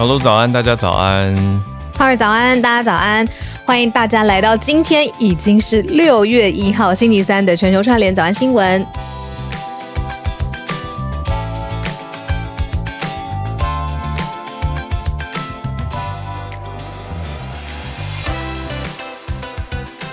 [0.00, 1.62] 小鹿早安，大家早安。
[1.98, 3.28] 浩儿早安，大家早安，
[3.66, 8.82] 欢迎大家来到今天已经是六月一号星期三的全球串联早安新闻。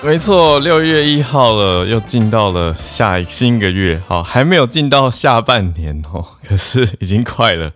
[0.07, 7.69] 没错，六月一号了，又进到了下新一个月，好，还没有进到下半年哦，可是已经快了。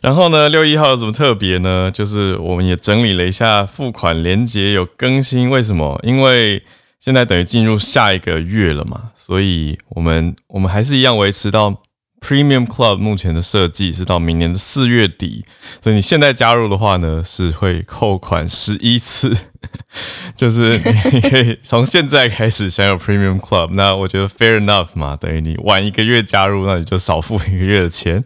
[0.00, 1.90] 然后呢，六一号有什么特别呢？
[1.92, 6.00] 就是我们也整理了一下付款连接有更新，为什么？
[6.02, 6.62] 因为
[6.98, 11.82] 现在等于进入下一个月了嘛，所以我们我们还是一样维持到。
[12.24, 15.44] Premium Club 目前的设计是到明年的四月底，
[15.82, 19.36] 所以你现在加入的话呢，是会扣款十一次，
[20.34, 20.78] 就是
[21.12, 23.72] 你可以从现在开始享有 Premium Club。
[23.72, 28.24] 那我觉得 Fair enough 嘛，等于你晚一个月加入，那你就少付一个月的钱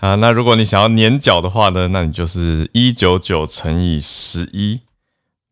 [0.00, 0.16] 啊。
[0.16, 4.80] 那如果你想要年缴的话呢，那你就是一九九乘以十一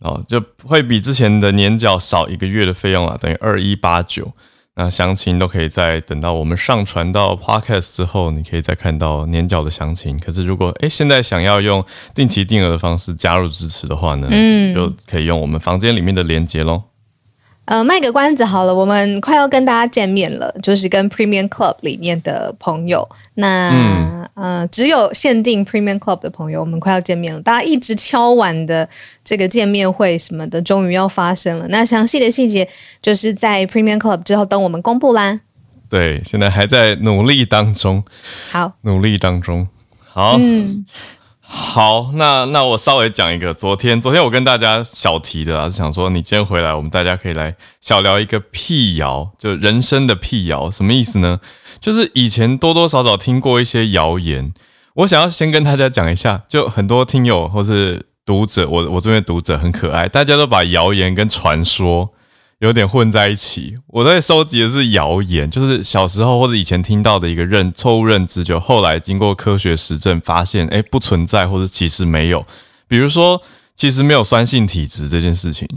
[0.01, 4.33] 哦，就会比之前的年缴少一个月的费用啊，等于二一八九。
[4.81, 10.17] 那详情都可以在等到我们上传到 Podcast 之后，你可以再看到年缴的详情。
[10.21, 16.81] 可是如果诶现在想要用定期定额的方式加入支持的话呢，嗯，就可以用我们房间里面的连接喽。
[17.69, 23.07] 呃，卖个关子好了，我们快要跟大家见面了，就是跟 Premium Club 里面的朋友。
[23.35, 27.39] 那、嗯、呃，只有限定 Premium Club 的朋友，我们快要见面了。
[27.43, 28.89] 大家一直敲碗的
[29.23, 31.69] 这个见面会什么的，终于要发生了。
[31.69, 32.67] 那详细的细节
[33.03, 35.41] 就是在 Premium Club 之后等我们公布啦。
[35.91, 38.03] 对，现在还在努力当中。
[38.51, 39.69] 好，努力当中。
[40.07, 40.39] 好。
[40.41, 40.87] 嗯
[41.51, 51.41] 好，那那我稍微讲一个，昨天昨天我跟大家小提的啊，是想说你今天回来，我们大家可以来小聊一个辟谣，就人生的辟谣，什么意思呢？
[51.81, 54.53] 就是以前多多少少听过一些谣言，
[54.97, 62.11] 我想要先跟大家讲一下，就很多听友或是读者，我我这边读者很可爱，大家都把谣言跟传说。
[62.61, 63.77] 有点混在一起。
[63.87, 72.45] 我在收集的是谣言，就是小时候或者以前听到的一个认错误认知，就后来经过科学实证发现，哎，不存在或者其实没有。
[72.89, 73.41] 比如说，
[73.77, 75.69] 其实没有酸性体质这件事情，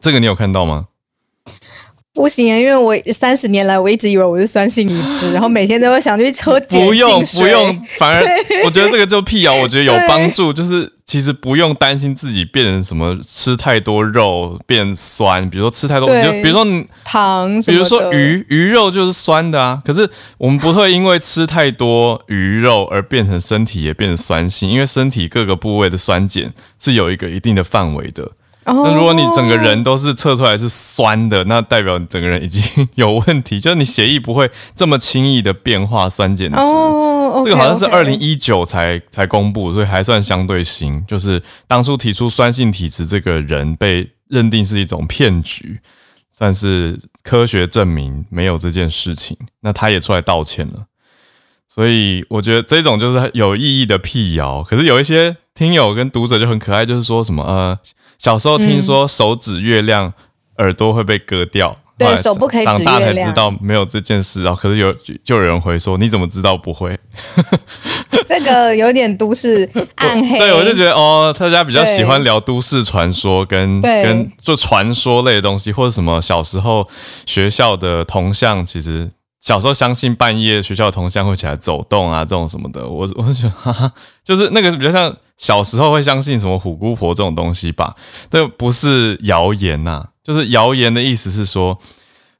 [0.00, 0.86] 这个你有看到吗？
[2.12, 6.88] 不行啊，因为我三十年来我一直以为我是酸性体质，然后每天都会想去喝碱性水。
[6.88, 8.24] 不用不用，反而
[8.64, 16.62] 我觉得这个就辟谣，我觉得有帮助， 就是其实不用担心自己变成什么吃太多肉变酸，比如说吃太多，就比如说
[17.02, 19.80] 糖，比如说鱼鱼肉就是酸的啊。
[19.86, 28.30] 可是我们不会因为吃太多鱼肉而变成身体也变成酸性，因为身体各个部位的酸碱是有一个一定的范围的。
[28.66, 36.58] 那如果你整个人都是测出来是酸的，那代表你整个人已经有问题，就是你血液不会这么轻易的变化酸碱值。
[36.58, 41.04] Oh, 这个好像是二零一九才才公布，所以还算相对新。
[41.06, 45.80] 就是当初提出酸性体质这个人被认定是一种骗局，
[46.30, 49.36] 算是科学证明没有这件事情。
[49.60, 50.86] 那他也出来道歉了，
[51.68, 54.62] 所以我觉得这种就是有意义的辟谣。
[54.62, 57.78] 可是有一些听友跟读者就很可爱，就是说什么呃。
[58.18, 60.12] 小时候听说手指月亮，
[60.56, 62.64] 耳朵会被割掉，对，手不可以。
[62.64, 64.54] 长大才知道没有这件事啊。
[64.54, 64.92] 可是有
[65.24, 66.98] 就有人回说，你怎么知道不会？
[68.24, 70.38] 这个有点都市暗黑。
[70.38, 76.86] 对，我就觉得哦，大家比较喜欢聊都市传说跟跟做传说类的东西，或者什么小时候
[77.26, 79.10] 学校的铜像，其实
[79.40, 83.92] 小时候相信半夜学校的铜像会起来走动啊，这种什么的，我 我就觉得哈哈，
[84.24, 85.14] 就是那个比较像。
[85.38, 87.94] 小时候会相信什么虎姑婆这种东西吧？
[88.28, 91.78] 这不是谣言呐，就是谣言的意思是说，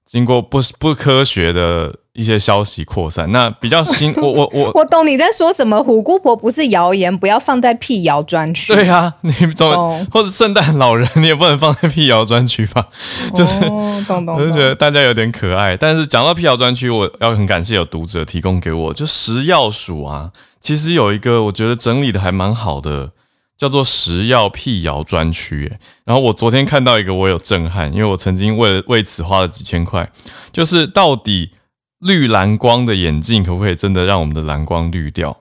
[0.04, 3.32] 经过不不科学的一些消息扩散。
[3.32, 5.82] 那比较新， 我我我我懂你在说什么。
[5.82, 8.74] 虎姑婆不是谣言，不要放在辟谣专区。
[8.74, 10.02] 对啊，你总、oh.
[10.12, 12.88] 或者圣诞老人，你也不能放在辟谣专区吧？
[13.34, 14.36] 就是，oh, 懂懂。
[14.36, 15.74] 我就觉得大家有点可爱。
[15.74, 20.30] 但是讲到辟谣专区，我要很感谢有读者提供给我，就食药署啊。
[20.60, 23.12] 其实有一个我觉得整理的还蛮好的，
[23.58, 25.70] 叫做食药辟谣专区。
[26.04, 30.10] 然后我昨天看到一个，我有震撼，因为我曾经为了为此花了几千块。
[30.52, 31.50] 就是到底
[31.98, 35.36] 绿蓝光的眼镜可不可以真的让我们的蓝光绿掉？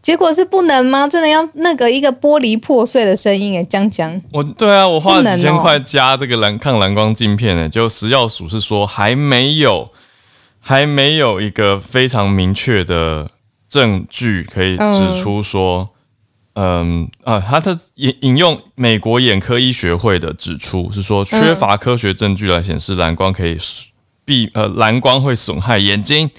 [0.00, 1.06] 结果是不能吗？
[1.06, 4.20] 真的要那个一个玻璃破碎的声音诶，江江。
[4.32, 9.90] 我对啊，我花了几千块加这个蓝抗蓝光镜片诶，就食药署是说还没有，
[10.58, 13.30] 还没有一个非常明确的。
[13.68, 15.88] 证据可以指出说，嗯，
[16.54, 23.56] 嗯啊，他的引引用美国眼科医学会的指出是说，缺乏科学证据来显示蓝光可以
[24.24, 26.30] 避呃蓝光会损害眼睛，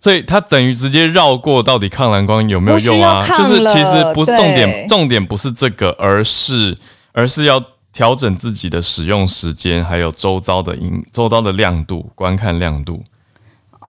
[0.00, 3.26] 所以他等于直接绕过到底抗蓝光有没有用啊？
[3.26, 6.76] 就是其实不是重点，重点不是这个，而是
[7.12, 7.62] 而是要
[7.92, 13.02] 调整自己的使用时间，还有周遭的影周遭的亮度、观看亮度。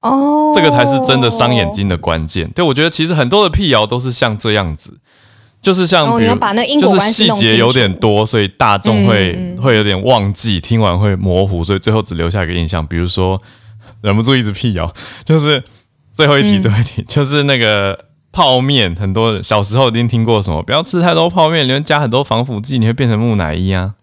[0.02, 2.50] 哦，这个才是真的伤眼睛的关键。
[2.52, 4.98] 对，我觉得其实很多的辟谣都是像这样子，
[5.62, 12.86] 就是像比如把那因果关系就是细节有点多，所以大众会、嗯、会有点忘记，听完会模糊，所以最后只留下一个印象。
[12.86, 13.42] 比如说，
[14.02, 15.64] 忍不住一直辟谣，就是。
[16.12, 17.98] 最后一题，最后一题、嗯、就是那个
[18.34, 23.94] 泡面，很多小时候一定听过什么，不要吃太多泡面，里面加很多防腐剂，你会变成木乃伊啊。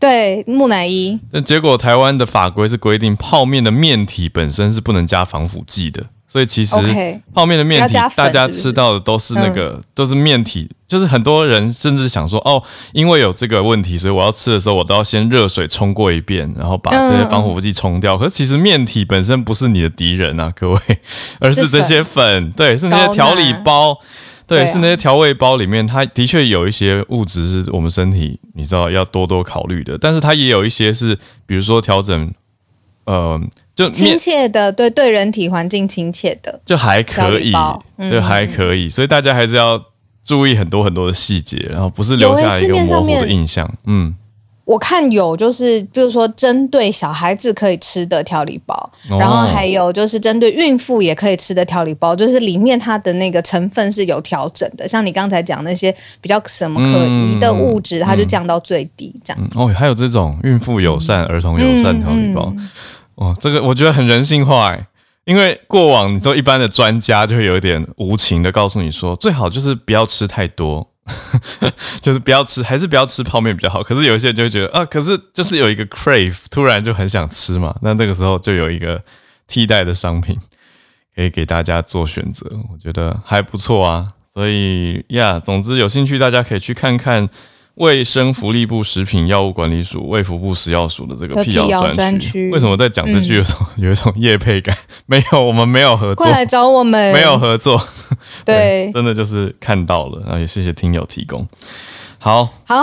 [0.00, 1.20] 对，木乃伊。
[1.32, 6.06] 那结果台湾的法规是规定，泡面的面体本身是不能加防腐剂的。
[6.28, 6.76] 所以其实
[7.32, 10.70] 泡面的面体，大家吃到的都是那个，都是面体。
[10.86, 18.16] 就是很多人甚至想说，哦，因为有这个问题，所以我要吃的时候，我都要先热水冲过一遍，然后把这些防腐剂冲掉。
[18.16, 20.80] 可是其实面体本身不是你的敌人啊，各位，
[21.40, 23.98] 而是这些粉，对，是那些调理包，
[24.46, 32.32] 对，是那些调味包里面，它的确有一些物质是我们身体你知道要多多考虑的，但是它也有一些是，比如说调整，
[33.04, 33.40] 呃。
[33.78, 37.52] 就亲切的，对对，人体环境亲切的，就还可以，
[38.10, 39.80] 就还可以，所以大家还是要
[40.24, 43.72] 注意很多很多的细节，然后不是留下一个模糊的印象。
[43.84, 44.12] 嗯，
[44.64, 59.50] 我看有就是，比如说针对小孩子可以吃的调理包，然后还有就是针对孕妇也可以吃的调理包，就是里面它的那个成分是有调整的，像你刚才讲那些比较什么可疑的物质，它就降到最低这样。
[59.54, 62.52] 哦，还有这种孕妇友善、儿童友善调理包。
[63.18, 64.86] 哦，这个我觉得很人性化哎，
[65.24, 70.88] 因为过往你说一般的专家就会有一点无情的告诉你说，最好就是不要吃太多，
[72.00, 73.82] 就是不要吃，还是不要吃泡面比较好。
[73.82, 79.02] 可是有些人就会觉得啊，可是就是有一个 crave，突然就很想吃嘛，那这个时候就有一个
[79.48, 80.38] 替代的商品
[81.16, 84.06] 可以给大家做选择，我觉得还不错啊。
[84.32, 87.28] 所以呀，总之有兴趣大家可以去看看。
[87.78, 94.76] 卫生福利部食品药物管理署、卫福部食药署的这个辟谣专区，为什么在讲这句有种、嗯、有一种业配感？
[95.06, 97.80] 没有，我们没有合作，快来找我们，没有合作。
[98.44, 101.46] 对， 对，真的就是看到了，然后也谢谢听友提供。
[102.18, 102.82] 好，好，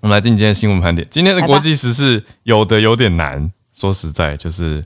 [0.00, 1.06] 我们来进今天的新闻盘点。
[1.10, 4.82] 今天的国际时事有的有点难，说实在，就是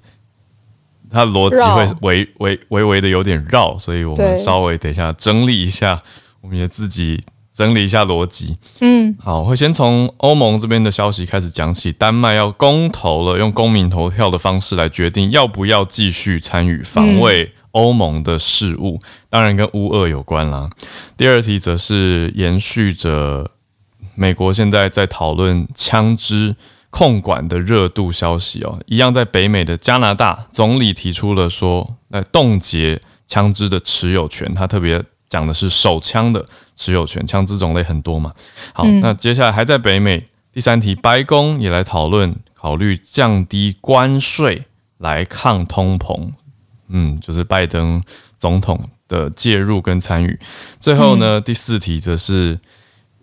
[1.09, 6.03] 它逻辑会微微微微的有点绕，所以我们稍微等一下整理一下，
[6.41, 7.23] 我们也自己。
[7.61, 11.93] 整理一下逻辑，嗯，好，会先从欧盟这边的消息开始讲起。
[11.93, 20.71] 丹麦要公投了，用公民投票的方式来决定要不要继续参与防卫欧盟的事务，嗯、当然跟乌俄有关啦。
[21.19, 23.51] 第二题则是延续着
[24.15, 26.57] 美国现在在讨论枪支
[26.89, 35.05] 控管的热度消息哦，一样在北美的加拿大总理提出了说，来冻结枪支的持有权，他特别。
[35.31, 36.45] 讲的是手枪的
[36.81, 38.33] 持有权，枪支种类很多嘛。
[38.73, 44.65] 好，嗯、那接下来还在北美，第三题，白宫也来讨论考虑降低关税
[44.97, 46.33] 来抗通膨。
[46.89, 48.03] 嗯，就是拜登
[48.39, 50.41] 总统的介入跟参与。
[50.81, 52.59] 最后呢，嗯、第四题则是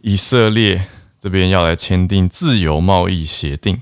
[0.02, 0.88] 以色列
[1.20, 3.82] 这边要来签订自由贸易协定。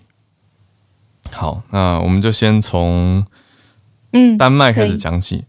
[1.33, 3.26] 好，那我们就先从
[4.14, 5.35] 嗯丹麦开始讲起。
[5.35, 5.45] 嗯、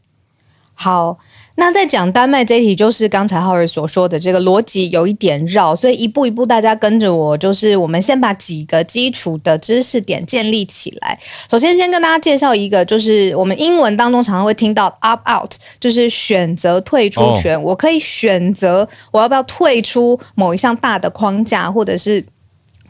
[0.75, 1.19] 好。
[1.59, 11.19] 那在讲丹麦这一题，就是刚才浩瑞所说的这个逻辑有一点绕，所以一步一步大家跟着我，就是我们先把几个基础的知识点建立起来。
[11.51, 17.57] 首先，先跟大家介绍一个，就是我们英文当中常常会听到 opt out，就是选择退出权。
[17.57, 17.71] Oh.
[17.71, 22.23] 我可以选择我要不要退出某一项大的框架或者是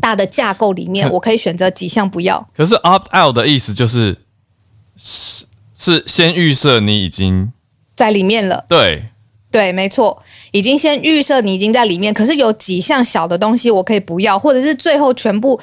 [0.00, 2.48] 大的架构里面，我可以选择几项不要。
[2.56, 4.18] 可是 opt out 的意思就是
[4.96, 7.52] 是是先预设你已经。
[7.96, 9.02] 在里面了，对，
[9.50, 10.22] 对，没错，
[10.52, 15.58] 已经先预设你已经在里面，可是有几项小的东西我可以不要，或者是最后全部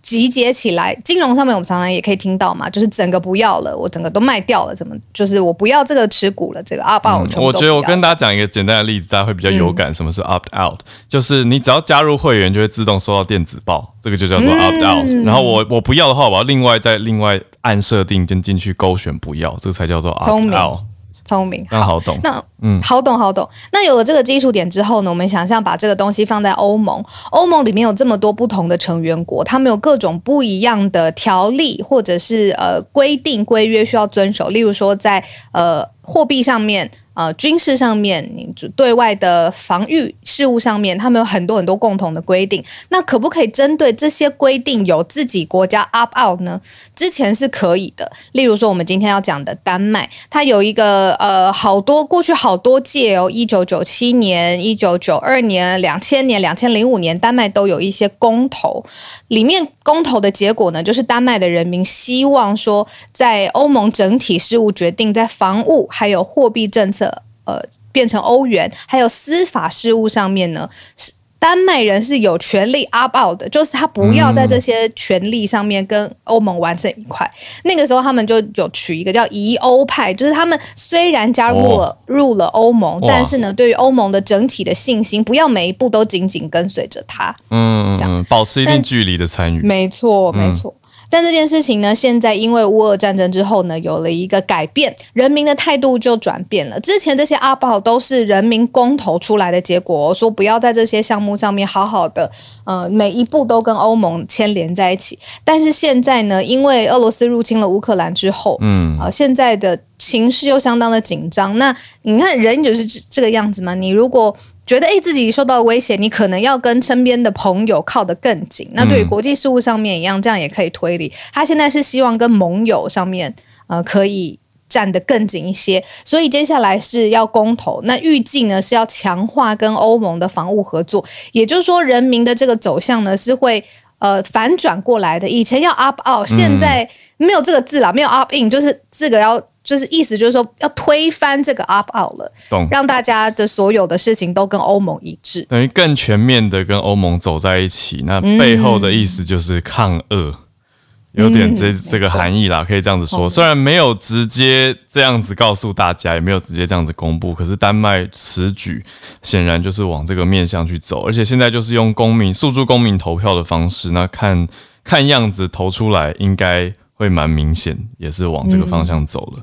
[0.00, 0.94] 集结起来。
[1.04, 7.42] 金融上面我们常常也可以听到嘛，就是整个不要了，我整个都卖掉了，怎么就是我不要这个持股了，这个 opt out、嗯。
[7.42, 9.92] 我觉得我跟大家讲一个简单的例子，大家会比较有感。
[9.92, 15.06] 什么是 opt out？、嗯、就是你只要加入会员，就会自动收到电子报，这个就叫做 opt out。
[15.08, 20.80] 嗯、然后我我不要的话，我要另外再另外按设定，跟进去勾选不要，这个才叫做 opt out。
[21.26, 22.18] 聪明，好，好懂。
[22.22, 23.46] 那嗯，好懂，好懂。
[23.72, 34.48] 那有了这个基础点之后呢，我们想象把这个东西放在欧盟，欧盟里面有这么多不同的成员国，他们有各种不一样的条例或者是呃规定规约需要遵守。
[34.48, 38.30] 例如说，在呃货币上面，呃军事上面，
[38.76, 42.62] 对外的防御事务上面，他们有很多很多共同的规定。
[42.90, 46.60] 那可不可以针对这些规定有自己国家 up out 呢？
[46.94, 48.12] 之前是可以的。
[48.32, 58.84] 例如说，我们今天要讲的丹麦，它有一个呃好多过去好多届哦，一九九七年、一九九二年、两千年、两千零五年，丹麦都有一些公投，
[59.28, 67.05] 里面公投的结果呢，就是丹麦的人民希望说，在欧盟整体事务决定，在防务还有货币政策，
[67.46, 67.58] 呃，
[67.90, 71.12] 变成欧元，还有司法事务上面呢，是。
[71.38, 77.30] 丹麦人是有权利 opt out 的，就是他不要在这些权利上面跟欧盟玩在一块。
[77.36, 87.32] 嗯、那个时候他们就有取一个叫疑欧派，就是他们虽然加入了、哦、入了欧盟，但是呢，对于欧盟的整体的信心，不要每一步都紧紧跟随着他。
[87.50, 89.60] 嗯，这样保持一定距离的参与。
[89.60, 90.74] 没错，没错。
[90.74, 96.78] 嗯但这件事情呢，现在因为乌俄战争之后呢，有了一个改变，人民的态度就转变了。
[96.80, 102.30] 之前这些 opt out 都是人民公投出来的结果，说不要在这些项目上面好好的，
[102.64, 105.18] 呃，每一步都跟欧盟牵连在一起。
[105.44, 111.56] 但是现在呢，因为俄罗斯入侵了乌克兰之后，嗯，呃，现在的情势又相当的紧张。
[111.58, 113.74] 那你看，人就是这个样子嘛。
[113.74, 118.68] 你如果觉得诶自己受到威胁，你可能要跟身边的朋友靠得更紧。
[118.72, 121.12] 那对于国际事务上面一样，这样也可以推理。
[121.32, 123.32] 他现在是希望跟盟友上面，
[123.68, 124.36] 呃，可以
[124.68, 125.84] 站得更紧一些。
[126.04, 131.04] 所以接下来是要公投，那预计呢是要强化跟欧盟的防务合作。
[131.30, 133.62] 也就是说，人民的这个走向呢是会
[134.00, 135.28] 呃反转过来的。
[135.28, 139.40] 以前要 opt out，现在没有这个字了，没有 opt in，就是这个要。
[139.66, 148.04] 就是意思就是说要推翻这个 opt out 了，懂让大家的所有的事情都跟欧盟一致，等于更全面的跟欧盟走在一起。
[148.06, 153.28] 那背后的意思就是抗俄，嗯、有点这这个含义啦，可以这样子说。
[153.28, 158.84] 虽然没有直接这样子告诉大家，也没有直接这样子公布，可是丹麦此举
[159.22, 164.46] 显然就是往这个面向去走，而且现在就是用公民诉诸公民投票的方式，那看
[164.84, 169.38] 看样子投出来应该会蛮明显，也是往这个方向走了。
[169.38, 169.42] 嗯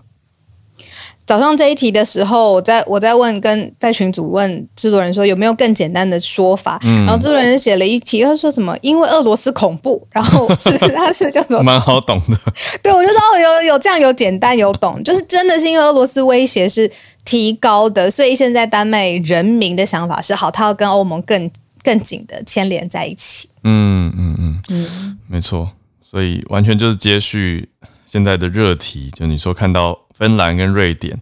[1.25, 8.77] 早上这一题的时候，我在我在问跟在群组问制作人说有没有更简单的说法，嗯、然后制作人写了一题，他说什么？
[8.81, 12.37] 因为俄罗斯恐怖，然后是不是 他是叫做蛮好懂的？
[12.83, 16.91] 对，我就说哦，有有这样有简单有懂，就是真的是因为俄罗斯威胁是
[17.23, 21.49] 提高的，所以现在丹麦人民的想法是好，他要跟欧盟更
[21.83, 23.47] 更紧的牵连在一起。
[23.63, 25.71] 嗯嗯嗯嗯，没错，
[26.03, 27.69] 所以完全就是接续
[28.05, 29.97] 现在的热题，就你说看到。
[30.13, 31.19] 芬兰跟瑞典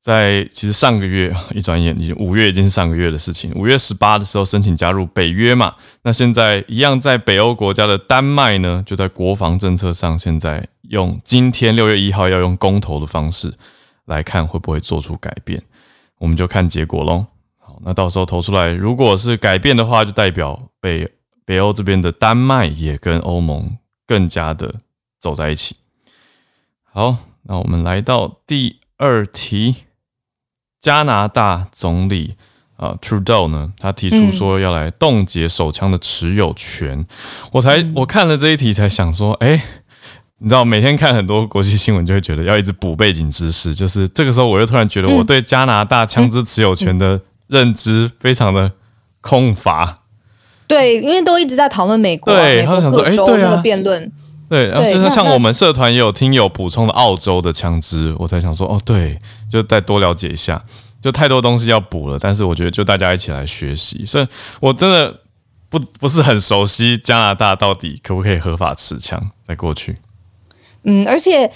[0.00, 3.52] 在其实上个月一转眼，已经五月已经是上个月的事情。
[3.56, 13.52] 五月十八的时候申请加入北约嘛，那现在一样在北欧国家的丹麦呢，就在国防政策上，现在用今天六月一号要用公投的方式
[14.04, 15.60] 来看会不会做出改变，
[16.18, 17.26] 我们就看结果喽。
[17.58, 21.10] 好，那到时候投出来，如果是改变的话，就代表北
[21.44, 24.76] 北欧这边的丹麦也跟欧盟更加的
[25.18, 25.74] 走在一起。
[26.84, 27.16] 好。
[27.48, 29.76] 那我们来到第二题，
[30.80, 32.34] 加拿大总理
[32.76, 36.98] 啊、呃、Trudeau 呢，他提出说要来冻结手枪的持有权。
[36.98, 37.06] 嗯、
[37.52, 39.62] 我才我看了这一题，才想说，哎、欸，
[40.38, 43.74] 你知道每天看很多国际新闻，就会觉得要一直补背景知识。
[43.74, 48.72] 就是这个时候，我又突然觉得我对加拿大枪支持有权的认知非常的
[49.20, 50.02] 空乏。
[50.66, 54.12] 对，因为都一直在讨论美国，对，他就想说，哎，对啊，辩论。
[54.48, 59.18] 对，然后就是像我们社团也有听友补充的澳洲的枪支，我才想说哦，对，
[59.50, 60.64] 就再多了解一下，
[61.02, 62.16] 就太多东西要补了。
[62.16, 64.26] 但是我觉得就大家一起来学习，所以
[64.60, 65.18] 我真的
[65.68, 69.96] 不不是很熟悉加拿大到底可不可以合法持枪，在过去。
[70.84, 71.50] 嗯，而且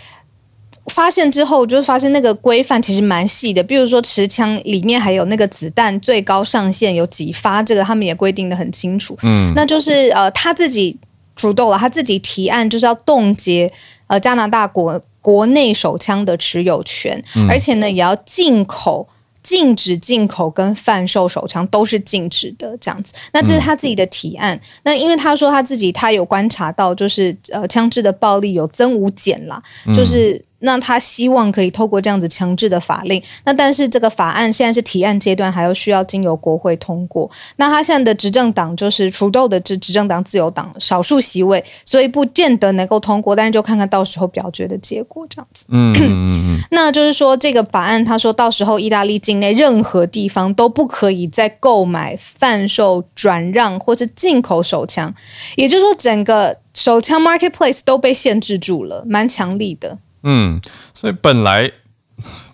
[0.87, 9.17] 发现之后，就是发现那个规范其实蛮细的，比如说持枪里面还有那个子弹最高上限有几发，这个他们也规定的很清楚。
[9.23, 10.99] 嗯，那就是呃他自己。
[11.41, 13.73] 主动了，他自己提案就是要冻结
[14.07, 19.09] 呃加拿大国国内手枪的持有权，嗯、而且呢也要进口
[19.43, 23.13] 禁止进口跟贩售手枪都是禁止的这样子。
[23.33, 24.55] 那这是他自己的提案。
[24.57, 29.63] 嗯、那因为他说他自己他有观察到，就是呃枪支的暴力有增无减啦，
[29.95, 30.45] 就是。
[30.61, 37.29] 嗯那他希望可以透过这样子强制的法令，那但是这个法案现在是提案阶段，还要需要经由国会通过。
[37.57, 43.35] 那他现在的执政党就是 Trudeau 的执执政党自由党少数席位，所以不见得能够通过。
[43.35, 45.67] 但是就看看到时候表决的结果这样子。
[45.71, 46.59] 嗯嗯嗯。
[46.71, 55.13] 那就是说这个法案，他说到时候意大利境内任何地方都不可以再购买、贩售、转让或是进口手枪，
[55.57, 59.99] 也就是说整个手枪 marketplace 都被限制住了，蛮强力的。
[60.23, 60.61] 嗯，
[60.95, 61.71] 所以本来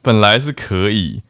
[0.03, 1.23] 本来是可以，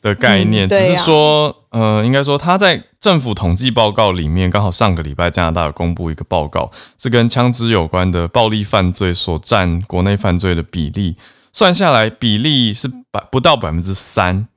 [0.00, 11.16] 的概念，嗯、只是说，呃，应该说他在政府统计报告里面，刚好上个礼拜加拿大有公布一个报告，是跟枪支有关的暴力犯罪所占国内犯罪的比例，
[11.52, 14.48] 算下来比例是百不到百分之三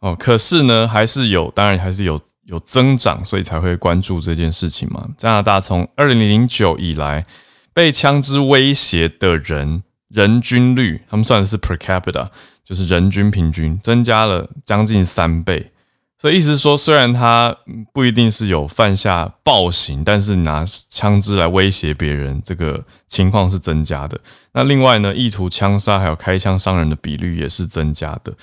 [0.00, 5.08] 哦，可是呢，还是有，当然还是有有增长，所以才会关注这件事情嘛。
[5.18, 7.26] 加拿大从二零零九以来，
[7.74, 9.82] 被枪支威胁的人
[10.16, 12.30] 人均率，他们算的是 per capita。
[12.68, 15.70] 就是人均平均增加了将近三倍，
[16.18, 17.56] 所以意思是说，虽然他
[17.92, 24.18] 不一定是有犯下暴行，但是拿枪支来威胁别人，这个情况是增加的。
[24.52, 28.34] 那另外呢，意图枪杀还有开枪伤人的比率也是增加的。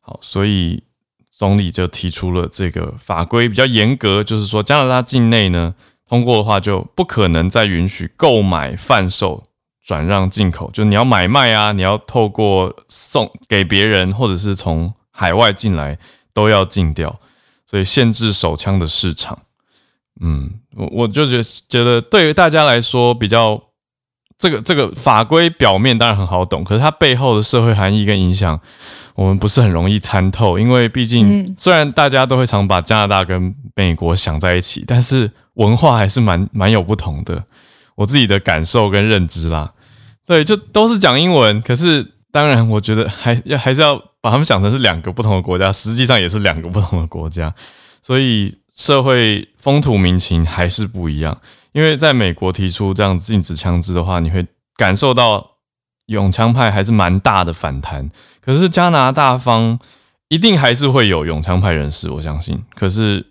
[0.00, 0.82] 好，所以
[1.30, 5.74] 总理就提出了这个法规比较严格，就是说加拿大境内呢，
[6.08, 9.44] 通过的话就不可能再允许购买、贩售。
[9.86, 15.96] 转让进口，就你要买卖啊，你要透过送给别人，或者是从海外进来，
[16.34, 17.20] 都要禁掉，
[17.64, 19.38] 所以限制手枪的市场。
[20.20, 23.62] 嗯，我我就觉觉得对于大家来说，比较
[24.36, 28.58] 这个这个法规表面当然很好懂，可是它背后的社会含义跟影响，
[29.14, 30.58] 我们不是很容易参透。
[30.58, 37.44] 因为毕竟虽然大家都会常把加拿大跟美国想在一起，但是文化还是蛮蛮有不同的。
[37.94, 39.72] 我自己的感受跟认知啦。
[40.26, 47.54] 对，就都是讲英文，可是当然，我觉得还要还是要把他们想成是两个不同的国家，实际上也是两个不同的国家，
[48.02, 51.40] 所以社会风土民情还是不一样。
[51.70, 54.44] 因为在美国提出这样禁止枪支的话，你会
[54.76, 55.52] 感受到
[56.06, 58.10] 拥枪派还是蛮大的反弹。
[58.40, 59.78] 可是加拿大方
[60.28, 62.60] 一定还是会有拥枪派人士，我相信。
[62.74, 63.24] 可是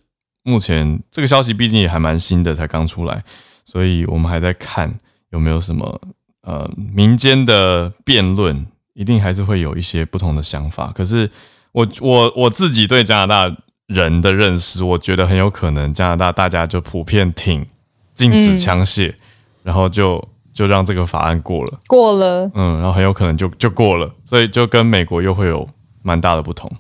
[0.44, 3.24] 目前这个消息毕竟也还蛮新的，才刚出来，
[3.66, 4.98] 所以我们还在看
[5.32, 6.00] 有没有什么。
[6.46, 10.92] 呃，民间的辩论一定还是会有一些不同的想法。
[10.96, 11.30] 可是
[11.72, 17.66] 我我我自己对加拿大人的认识，我觉得很有可能加拿大大家就普遍挺
[18.14, 19.16] 禁止枪械，嗯、
[19.64, 20.24] 然后就
[20.54, 25.68] 就让这个法案过了，过了，嗯，然后很有可能就就过了，所以就跟美国又会有
[26.04, 26.72] 蛮大的不同。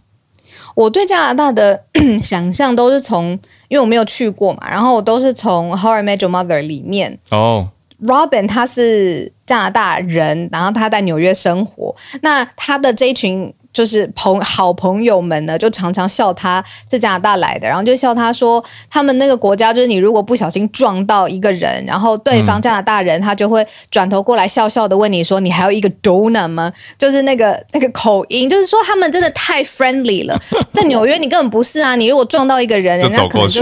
[0.75, 1.85] 我对加拿大的
[2.21, 3.31] 想象都是从，
[3.67, 7.69] 因为我没有去过嘛，然后我都是从《How I Met Your Mother》里面哦。
[8.03, 11.95] Robin 他是加拿大人，然后他在纽约生活。
[12.21, 26.71] 那他的这一群就是朋好朋友们呢，就常常笑他是加拿大来的，然后就笑他说，他们那个国家就是你如果不小心撞到一个人，然后对方加拿大人他就会转头过来笑笑的问你说，你还有一个 donut 吗？
[26.97, 30.41] 就是那个那个口音，就是说他们真的太 friendly 了。
[30.73, 33.61] 在纽约你根本不是啊，你如果撞到一个人，人家可能就。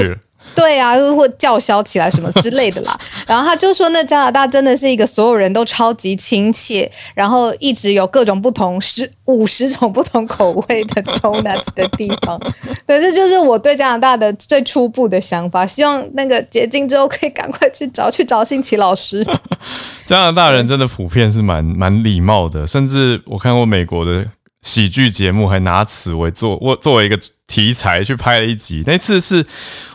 [0.56, 3.00] 对啊，就会叫嚣起来什么之类的啦。
[3.28, 12.40] 然后他就说，那加拿大真的是一个所有人都超级亲切，然后一直有各种不同十五十种不同口味的 donuts 的地方。
[12.86, 15.66] 对，这就是我对加拿大的最初步的想法。
[15.66, 19.26] 希望那个结晶之后可以赶快去找去找新奇老师。
[20.06, 24.26] 加拿大人真的普遍是蛮蛮礼貌的，甚至我看过美国的。
[24.66, 27.20] 喜剧节目还拿此为作，我作为一个
[27.54, 28.84] 题材去拍了一集。
[28.88, 29.46] 那次是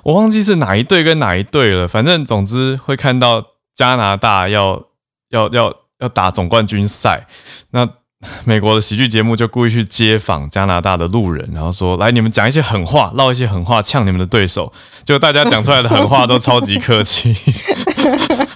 [0.05, 3.45] 我忘记是哪一队跟哪一队了，反正总之会看到
[3.75, 4.85] 加拿大要
[5.31, 7.27] 要要要打总冠军赛，
[7.73, 7.89] 那
[8.47, 14.73] 美国的喜剧节目就故意去街访加拿大的路人，然后说：“来，你们讲一些狠话，唠一些狠话，呛你们的对手。”
[15.05, 17.35] 就大家讲出来的狠话都超级客气。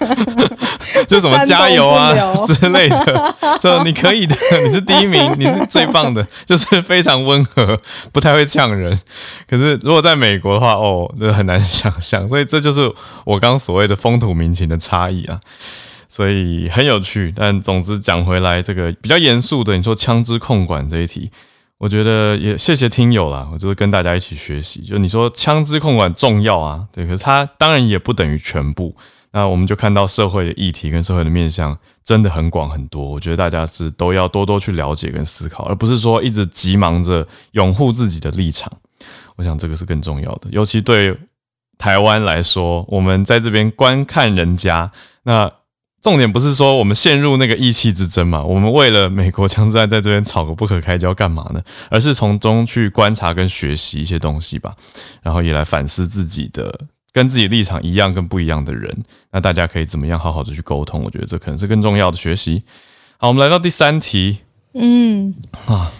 [1.13, 2.11] 就什么加油啊
[2.45, 7.79] 之类的，这你可以的，你是第一名，你是最棒的，就是非常温和，
[8.11, 8.99] 不太会呛人。
[9.47, 12.27] 可是如果在美国的话，哦，这很难想象。
[12.27, 12.91] 所以这就是
[13.25, 15.39] 我刚所谓的风土民情的差异啊，
[16.09, 17.31] 所以很有趣。
[17.35, 21.29] 但总之讲回来，这个比较严肃的，你说枪支控管这一题，
[21.77, 24.81] 我觉得也谢谢听友啦，我就是跟大家一起学习。
[24.81, 28.95] 就你说枪支控管重要啊，对，可是它当然也不等于全部。
[29.35, 38.71] 那我们就看到社会的议题跟社会的面向真的很广很多，我觉得大家是都要多多去了解跟思考，而不是说一直急忙着拥护自己的立场。
[39.35, 41.17] 我想这个是更重要的，尤其对
[41.79, 44.91] 台湾来说，我们在这边观看人家，
[45.23, 45.51] 那
[46.03, 51.63] 重点不是说我们陷入那个意气之争嘛，我们为了美国枪支案在这边吵个不可开交干嘛呢？
[51.89, 54.75] 而是从中去观察跟学习一些东西吧，
[55.23, 56.79] 然后也来反思自己的。
[57.13, 58.91] 跟自己立场一样跟不一样的人，
[59.31, 61.03] 那大家可以怎么样好好的去沟通？
[61.03, 62.63] 我觉得这可能是更重要的学习。
[63.17, 64.39] 好，我们来到第三题。
[64.73, 65.35] 嗯，
[65.67, 65.91] 啊，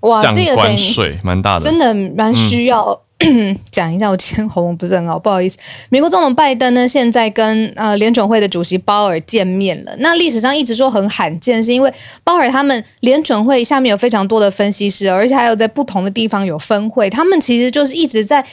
[0.00, 3.00] 哇，这个关税蛮大的，真的蛮需要、
[3.72, 5.56] 讲一下，我今天喉咙不是很好，不好意思。
[5.88, 9.96] 美国总统拜登呢，现在跟呃联准会的主席鲍尔见面了。
[10.00, 11.90] 那历史上一直说很罕见，是因为
[12.22, 18.44] 鲍尔他们联准会下面有非常多的分析师，而且还有在不同的地方有分会，他们其实就是一直在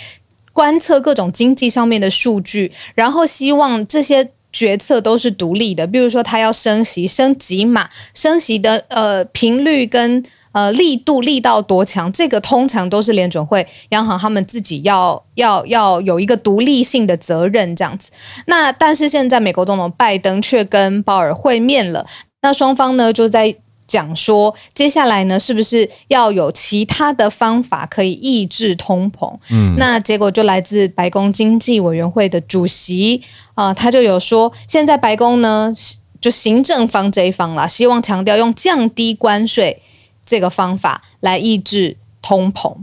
[0.53, 5.87] 观测各种经济上面的数据，然后希望这些决策都是独立的。
[5.87, 10.23] 比如说，他要升息，升几码，升息的呃频率跟。
[10.53, 12.11] 呃，力度力道多强？
[12.11, 18.11] 这个通常都是联准会央行他们自己要要要有一个独立性的责任这样子。
[18.47, 22.05] 那但是现在美国总统拜登却跟鲍尔会面了，
[22.41, 23.55] 那双方呢就在
[23.91, 29.36] 讲说，接下来呢是不是要有其他的方法可以抑制通膨？
[29.49, 33.21] 嗯，那结果就来自白宫经济委员会的主席
[33.54, 35.73] 啊、呃，他就有说，现在白宫呢
[36.21, 39.82] 就行政方这一方啦，希望强调用降低关税。
[40.23, 42.73] 这个方法来抑制通膨，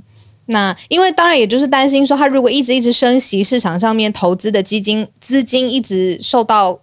[0.46, 6.78] 那因为当然也就是担心说，他如果一直一直升息，市场上面投资的基金资金一直受到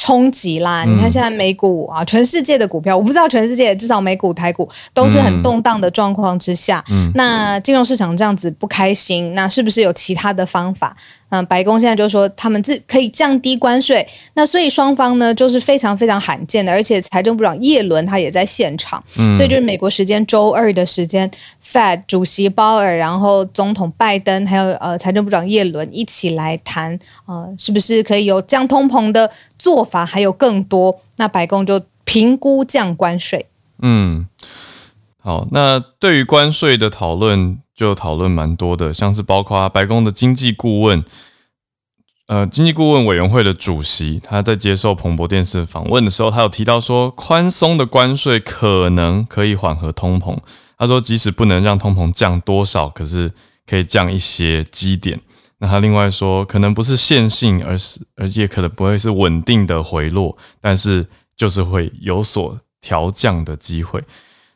[0.00, 0.82] 冲击啦。
[0.86, 6.82] 你看现在美股啊，全世界的股票，我不知道全世界，至少美股、台股都是很动荡的状况之下，
[7.14, 10.96] 那金融市场这样子不开心，那是不是有其他的方法？
[11.28, 21.30] 嗯，白宫现在就说他们自可以降低关税，那所以双方呢就是非常非常罕见的，而且财政部长叶伦他也在现场，嗯，所以就是美国时间周二的时间
[21.70, 33.46] ，Fed 主席鲍尔，然后总统拜登还有呃财政部长耶伦一起来谈，呃，是不是可以有降通膨的做法，还有更多，那白宫就评估降关税。
[33.82, 34.26] 嗯，
[35.18, 37.58] 好，那对于关税的讨论。
[37.72, 41.02] 就讨论蛮多的，像是包括白宫的经济顾问，
[42.26, 50.36] 呃，经济顾问委员会的主席，他在接受彭博电视访问的时候，他有提到说，宽松的关税可能可以缓和通膨。
[50.80, 53.30] 他说，即使不能让通膨降多少，可是
[53.66, 55.20] 可以降一些基点。
[55.58, 64.02] 那他另外说，可能不是线性，而是而且可能不会是稳定的回落，但是就是会有所调降的机会。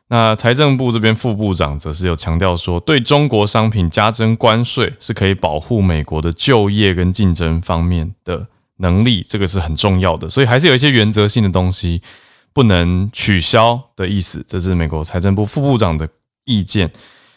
[0.07, 10.27] 那财政部这边副部长则是有强调说，对中国商品加征关税是可以保护美国的就业跟竞争方面的能力，这个是很重要的。
[10.27, 12.01] 所以还是有一些原则性的东西
[12.55, 16.07] 不能取消的意思，这是美国财政部副部长的
[16.45, 16.89] 意见。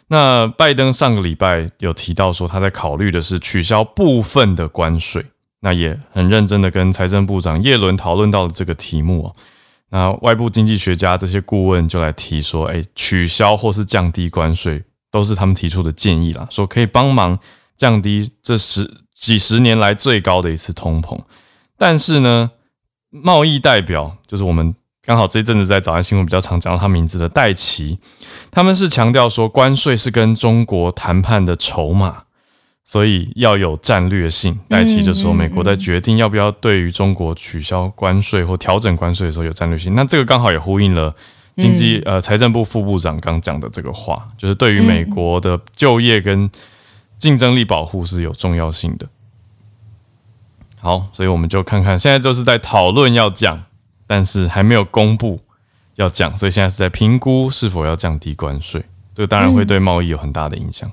[0.06, 5.26] 那拜登上个礼拜有提到说，他在考虑的是取消部分的关税，
[5.58, 9.34] 那也很认真的跟财政部长叶伦讨论到了这个题目哦。
[9.88, 17.36] 那外部经济学家这些顾问就来提说，哎，取消或是降低关税，都是他们提出的建议啦，说可以帮忙
[17.76, 21.18] 降低这十几十年来最高的一次通膨。
[21.76, 22.52] 但是呢，
[23.10, 24.74] 贸易代表就是我们
[25.08, 27.98] 刚好这一阵子在早安新闻比较常讲到他名字的戴琪，
[28.50, 32.24] 他们是强调说，关税是跟中国谈判的筹码。
[32.84, 39.94] 所以要有战略性，戴琪就说，美国在决定要不要对于中国取消关税或调整关税的时候有战略性。
[39.94, 41.14] 那这个刚好也呼应了
[41.56, 46.50] 经济呃财政部副部长刚讲的这个话，就是对于美国的就业跟
[47.16, 49.06] 竞争力保护是有重要性的。
[50.78, 53.64] 好，所以我们就看看，现在就是在讨论要降，
[54.08, 55.38] 但是还没有公布
[55.94, 58.84] 要降，所以现在是在评估是否要降低关税。
[59.14, 60.90] 这个当然会对贸易有很大的影响。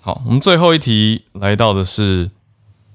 [0.00, 2.30] 好，我们最后一题来到的是，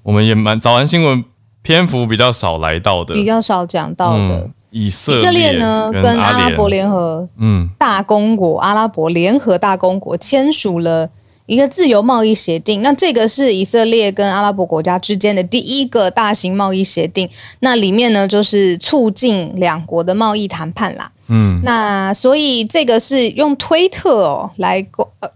[0.02, 1.24] 我们也蛮早安新闻
[1.62, 11.08] 篇幅比较少来到的，比较少讲到的、嗯、以色列呢，跟阿拉伯联合嗯大公国、嗯、阿拉伯联合大公国签署了
[11.48, 12.82] 一个自由贸易协定。
[12.82, 17.28] 那这个是以色列跟阿拉伯国家之间的第一个大型贸易协定。
[17.60, 21.10] 那里面呢，就是促进两国的贸易谈判啦。
[21.30, 24.86] 嗯，那所以这个是用推特哦来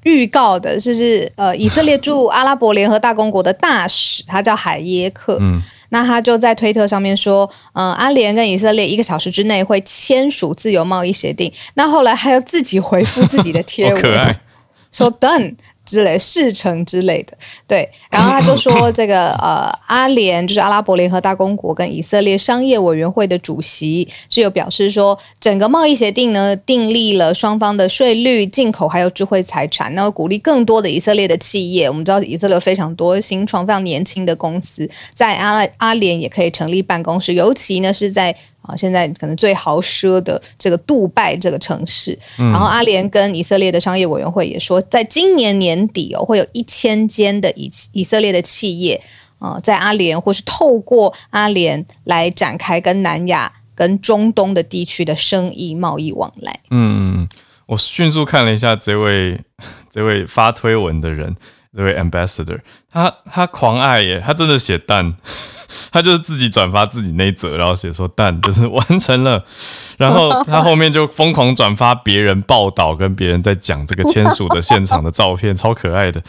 [0.05, 5.39] 预告的，就是呃以色列驻阿拉伯联合大公国的大使，他叫海耶克。
[5.41, 11.53] 嗯，那他就在推特上面说，呃阿联跟以色列一个小时之内会签署自由贸易协定。
[11.75, 14.41] 那后来还要自己回复自己的贴文， 可爱，
[14.91, 15.55] 说 done。
[15.93, 31.87] 之类事成之类的，对，然后他就说这个呃，阿联就是阿拉伯联合大公国跟以色列商业委员会的主席是有表示说，整个贸易协定呢订立了双方的税率、进口还有智慧财产，然后鼓励更多的以色列的企业。
[31.91, 38.35] 我们知道以色列非常多新创、非常年轻的公司在阿阿联也可以成立办公室，尤其呢是在。
[38.63, 49.03] 啊，现在可能最豪奢的这个杜拜这个城市，嗯、然后阿联跟以色列的商业委员会也说，在今年年底哦，会有一千间的以以色列的企业
[49.39, 56.61] 啊、呃，在阿联或是透过阿联来展开跟南亚、跟中东的地区的生意贸易往来。
[56.71, 57.29] 嗯，
[57.67, 59.41] 我迅速看了一下这位
[59.91, 61.35] 这位发推文的人，
[61.77, 62.61] 这位 ambassador，
[62.93, 65.15] 他他狂爱耶，他真的写 done，
[65.91, 69.45] 他就是自己转发自己那一则，然后写说但就是 完成了，
[69.99, 76.23] 然后他后面就疯狂转发别人报道跟别人在讲这个签署的现场的照片，超可爱的。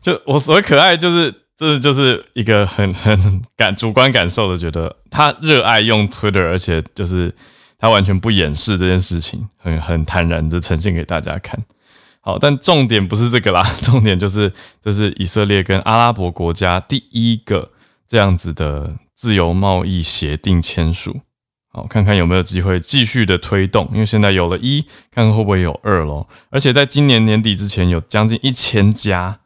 [0.00, 7.34] 就我所谓可爱，就是这就是一个很很感主观感受的，觉得他热爱用 Twitter，而且就是
[7.78, 11.62] 他完全不掩饰这件事情，很很坦然的呈现给大家看。
[12.22, 14.52] 好，但重点不是这个啦， 重点就是
[14.84, 17.70] 这是以色列跟阿拉伯国家第一个
[18.10, 21.20] 这样子的自由贸易协定签署。
[21.68, 26.28] 好，看看有没有机会继续的推动，因为现在有了一，看看会不会有二咯。
[26.50, 29.38] 而且在今年年底之前，有将近一千家。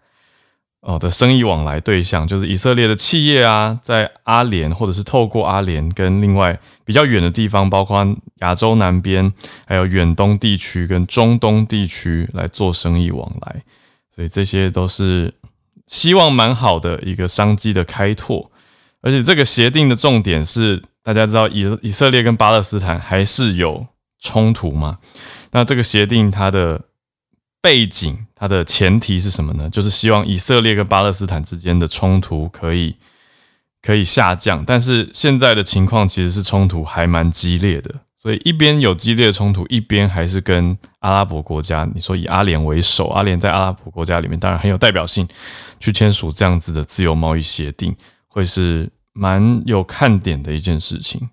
[0.86, 8.06] 哦的生意往来对象就是以色列的企业啊，在阿联或者是透过阿联跟另外比较远的地方，包括
[8.40, 9.32] 亚洲南边，
[9.66, 13.62] 还有远东地区跟中东地区来做生意往来，
[14.14, 15.32] 所以这些都是
[15.86, 18.50] 希望蛮好的一个商机的开拓。
[19.04, 23.86] 而且这个协定的重点是，大家知道以以色列跟巴勒斯坦还是有
[24.18, 24.98] 冲突吗？
[25.52, 26.80] 那这个协定它的。
[27.64, 29.70] 背景，它的前提是什么呢？
[29.70, 32.94] 就是希望以色列跟巴勒斯坦之间的冲突可以
[33.80, 34.62] 可以下降。
[34.66, 45.26] 但是现在的情况其实是冲突还蛮激烈的，所以一边有激烈的冲突，一边还是跟阿拉伯国家，你说以阿联为首，阿联在阿拉伯国家里面当然很有代表性，
[45.80, 47.96] 去签署这样子的自由贸易协定，
[48.28, 51.30] 会是蛮有看点的一件事情。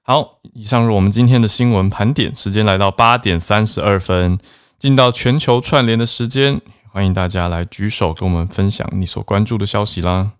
[0.00, 2.34] 好，以上是我们今天的新闻盘点。
[2.34, 4.38] 时间来到八点三十二分，
[4.78, 10.32] 进到全球串联的时间，欢迎大家来举手跟我们分享你所关注的消息啦。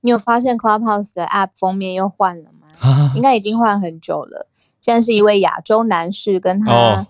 [0.00, 3.12] 你有发现 Clubhouse 的 App 封面又换了吗？
[3.14, 4.48] 应该已经换很久了。
[4.80, 7.06] 现在是一位亚洲男士跟他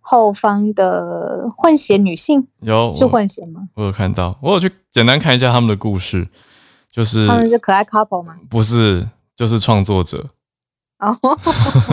[0.00, 3.68] 后方的混血女性，有是混血吗？
[3.74, 6.26] 我有看到，我有去简单看一下他们的故事，
[6.94, 8.36] 就是他们是可爱 couple 吗？
[8.48, 10.30] 不是，就是创作者。
[10.98, 11.18] 哦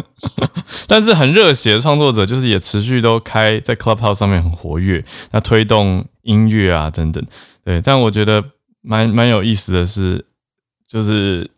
[0.87, 7.25] 但是很热血的创作者，就是也持续都开在 Clubhouse 上面很活跃，那推动音乐啊等等，
[7.63, 7.81] 对。
[7.81, 8.43] 但我觉得
[8.81, 10.23] 蛮蛮有意思的是，
[10.87, 11.49] 就是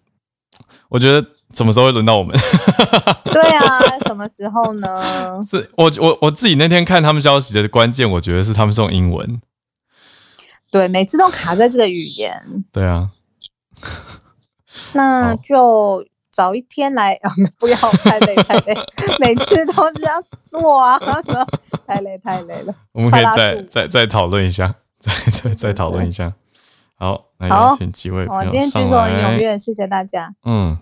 [0.88, 2.36] 我觉得什么时候会轮到我们？
[3.26, 5.42] 对啊，什么时候呢？
[5.48, 9.42] 是我我我自己那天看他们消息的关键，我觉得是他们是用英文，
[10.72, 12.64] 对，每次都卡在这个语言。
[12.72, 13.10] 对啊，
[14.94, 16.06] 那就。
[16.36, 17.30] 早一天来啊！
[17.60, 18.76] 不要太累太累，
[19.22, 20.98] 每次都这样做啊！
[21.86, 22.74] 太累太累了。
[22.92, 26.34] 我们可以再再再讨论一下，再再再讨论一下。
[26.96, 28.50] 好，那邀请几位朋友上来。
[28.50, 30.34] 今天举手很踊跃，谢谢大家。
[30.44, 30.76] 嗯，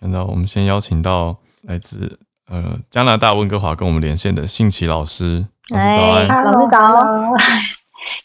[0.00, 5.46] 那我们先邀请到来自呃加拿大温哥华跟我们连线的信奇老师。
[5.74, 7.06] 哎，老师早。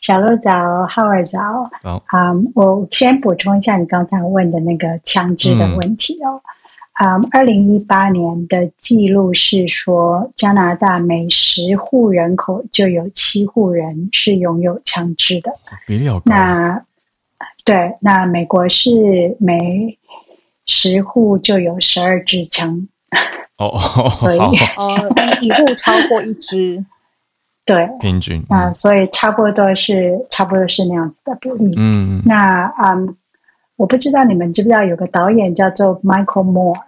[0.01, 0.51] 小鹿早，
[0.87, 1.39] 浩尔早。
[1.81, 6.41] 好，嗯，我先补充一下你刚才问的那个枪支的问题哦。
[6.43, 6.49] 嗯
[6.99, 15.49] 啊，二零一八年的记录是说，加拿大每十户人口就有七户人是拥有枪支的，
[15.87, 16.23] 比例好高。
[16.25, 16.83] 那
[17.63, 19.97] 对，那美国是每
[20.65, 22.89] 十户就有十二支枪。
[23.57, 26.83] 哦哦，所以哦，一一户超过一支，
[27.73, 31.73] 对，平均啊、嗯，所以差不多是差不多是那样子的比例。
[31.77, 33.15] 嗯，那嗯。
[33.79, 36.81] 我不知道你们知不知道有个导演叫做 Michael Moore，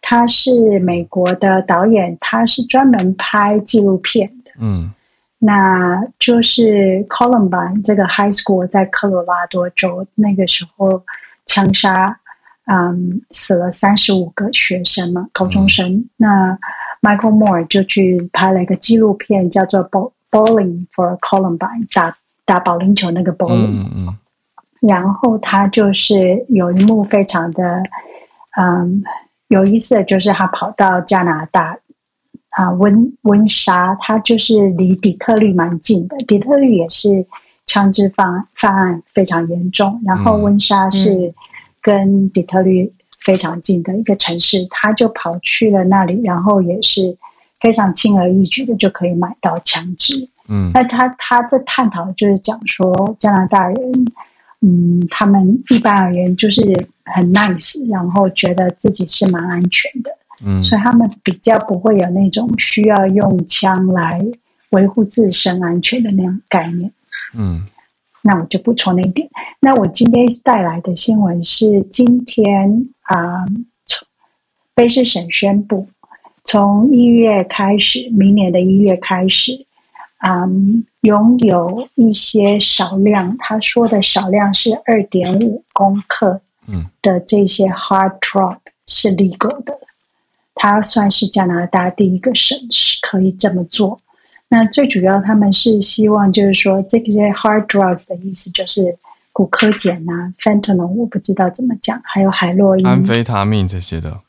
[0.00, 4.50] 他是美国的导演，他是专门拍纪录片的。
[4.58, 4.90] 嗯，
[5.40, 11.04] 那就是 Columbine 这个 High School 在科罗拉多州那个时候
[11.44, 12.18] 枪杀，
[12.64, 15.92] 嗯，死了三十五个学生嘛，高中生。
[15.92, 16.58] 嗯、那
[17.02, 19.90] Michael Moore 就去拍了一个纪录片，叫做
[20.30, 23.84] Bowling for Columbine，打打保龄球那个 Bowling。
[23.84, 23.90] 嗯。
[23.94, 24.16] 嗯
[24.80, 27.82] 然后他就是有一幕非常的，
[28.58, 29.02] 嗯，
[29.48, 31.76] 有意思的就是他跑到加拿大
[32.52, 37.26] 啊温温莎，他就是离底特律蛮近的，底特律也是
[37.66, 41.34] 枪支犯犯案非常严重，然后温莎是
[41.82, 47.16] 跟底特律非常近的一个城市，他就跑去了那里，然后也是
[47.60, 50.28] 非常轻而易举的就可以买到枪支。
[50.48, 53.76] 嗯，那他他的探讨就是讲说加拿大人。
[54.62, 56.60] 嗯，他们一般而言就是
[57.06, 60.10] 很 nice，然后觉得自己是蛮安全的，
[60.44, 64.22] 嗯，所以他们比较不会有那种需要用枪来
[64.68, 66.92] 维护自身安全的那种概念，
[67.32, 67.64] 嗯，
[68.22, 69.28] 那我就不说那一点。
[69.60, 73.44] 那我今天带来的新闻是今天啊，
[73.86, 74.06] 从
[74.74, 75.88] 卑诗省宣布，
[76.44, 79.66] 从一月开始，明年的一月开始，
[80.26, 89.78] 嗯，拥有一些少量，他说的少量是二点五公克，嗯，的这些 hard drop 是 legal 的，
[90.54, 94.00] 它算是加拿大第一个省市可以这么做。
[94.52, 98.98] 那最主要，他们是希望就是说，这些 hard drugs 的意思就是
[99.32, 104.20] 骨科碱啊，fentanyl 我不知道怎么讲，还有海洛因、安非他命这些的。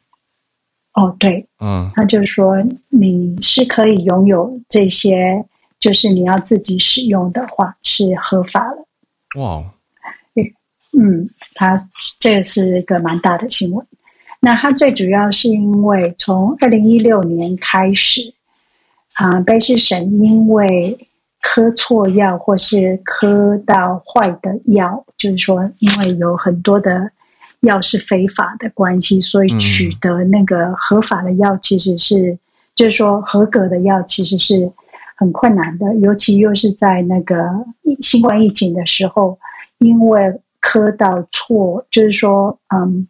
[0.93, 5.43] 哦，对，嗯，他就是说你是可以拥有这些，
[5.79, 9.41] 就是你要自己使用的话是合法的。
[9.41, 9.63] 哇，
[10.95, 11.75] 嗯，他
[12.19, 13.83] 这个是一个蛮大的新闻。
[14.39, 18.35] 那他最主要是因为从二零一六年开始。
[19.21, 20.97] 啊，卑诗省因为
[21.41, 27.11] 磕错药或是磕到坏的药，就是说，因为有很多的
[27.59, 32.39] 药是非法的关系，所以取得那个合法的药其实是，嗯、
[32.75, 34.71] 就是说合格的药其实是
[35.15, 37.37] 很困难的，尤其又是在那个
[37.99, 39.37] 新冠疫情的时候，
[39.77, 43.07] 因为磕到错，就是说，嗯，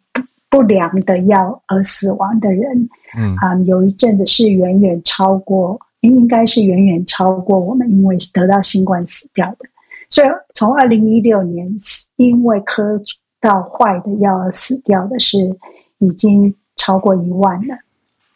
[0.50, 5.80] 不良的药而死亡的人，嗯，嗯，有一阵子是远远超过。
[6.02, 9.66] 应该是远远超过我们，因为得到新冠死掉的。
[10.10, 11.74] 所以从二零一六年
[12.16, 13.00] 因为磕
[13.40, 15.38] 到坏的药而死掉的是
[15.98, 17.78] 已经超过一万了。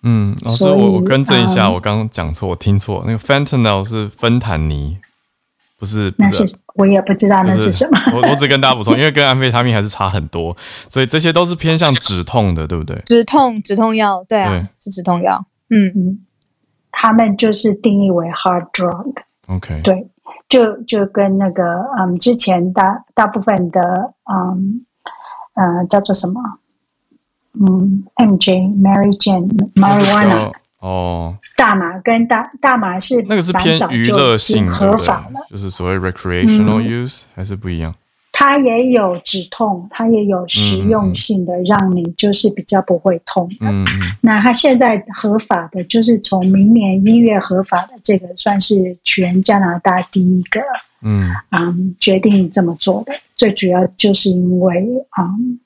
[0.02, 4.96] 嗯，老师，我我更正一下，嗯、我刚刚讲错，我听错，那个 fentanyl 是芬坦尼，
[5.78, 6.10] 不是？
[6.12, 7.98] 不是，那是我也不知道那是什么。
[8.14, 10.56] 我我只跟大家补充，因为跟安非他命还是差很多，
[10.88, 13.02] 所以这些都是偏向止痛的，对不对？
[13.04, 15.44] 止痛止痛药，对啊，对是止痛药。
[15.68, 16.20] 嗯嗯。
[16.98, 19.82] 他们就是定义为 hard drug，OK，Okay.
[19.82, 20.08] 对，
[20.48, 21.62] 就就跟那个
[21.98, 24.86] 嗯，之前大大部分的嗯
[25.52, 26.40] 呃叫做什么？
[27.60, 37.94] 嗯，MJ Mary Jane Marijuana 哦，大麻跟大大麻是那个是偏娱乐性合法的，就是所谓 recreational use、嗯、还是不一样。
[38.38, 43.66] 它也有止痛，它也有实用性的，嗯、让你就是比较不会痛的。
[43.66, 44.12] 嗯嗯。
[44.20, 50.60] 那它现在合法的，就是从明年一月合法的，这个算是全加拿大第一个，
[51.00, 53.14] 嗯嗯，决定这么做的。
[53.36, 54.86] 最主要就是因为，
[55.18, 55.58] 嗯，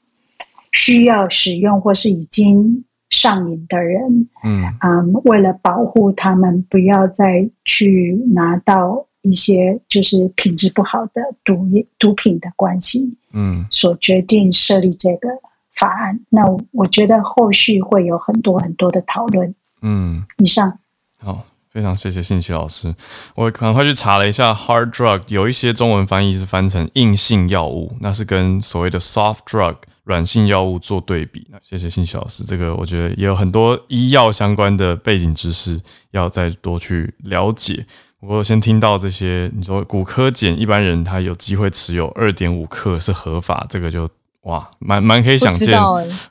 [0.71, 9.07] 需要使用或是已经上瘾的人，嗯嗯，为了保护他们，不要再去拿到。
[9.23, 11.67] 一些就是品质不好的毒
[11.99, 15.29] 毒品的关系，嗯，所决定设立这个
[15.77, 16.21] 法案。
[16.31, 19.55] 那我觉得后续会有很多很多的讨论。
[19.83, 20.79] 嗯，以上。
[21.19, 22.95] 好，非常谢谢信琪老师。
[23.35, 31.47] 我赶快去查了一下，hard drug 有一些中文翻译是翻成硬性药物，那是跟所谓的 soft drug 软性药物做对比。
[31.51, 35.81] 那谢谢信琪老师，这个我觉得也有很多医药相关的背景知识
[36.13, 37.87] 要再多去了解。
[38.21, 44.09] 我先听到这些，你说骨科碱一般人他有机会持有二点五克是合法，这个就
[44.43, 45.81] 哇，蛮蛮可以想见，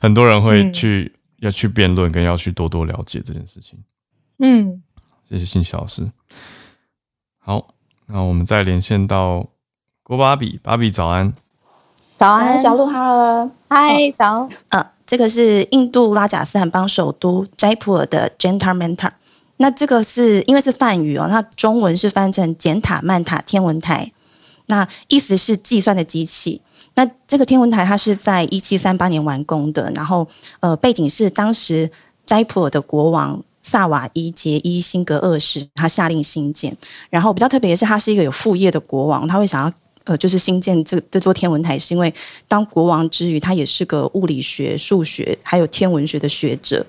[0.00, 3.76] 很多人会去、嗯、要去辩论，跟要去多多了解这件事情。
[4.38, 4.80] 嗯，
[5.28, 6.08] 谢谢信息老师。
[7.40, 7.74] 好，
[8.06, 9.48] 那我们再连线到
[10.04, 11.32] 郭芭比，芭比早安，
[12.16, 19.10] 早安，小鹿哈喽，嗨，早，嗯，这个是印度拉贾斯坦邦首都斋普尔的 Jantar Mantar。
[19.62, 24.10] 那这个是因为是梵语哦，那中文是翻成简塔曼塔天文台，
[24.66, 26.62] 那意思是计算的机器。
[26.94, 30.26] 那这个天文台它是在一七三八年完工的，然后
[30.60, 31.90] 呃背景是当时
[32.24, 36.74] 斋普尔的国王萨瓦伊杰伊辛格二世他下令兴建，
[37.10, 39.72] 然后比较特别的是他是一个有副业的国王，他会想要
[40.04, 42.12] 呃就是兴建这这座天文台，是因为
[42.48, 46.86] 当国王之余，他也是个物理学、数学还有天文学的学者。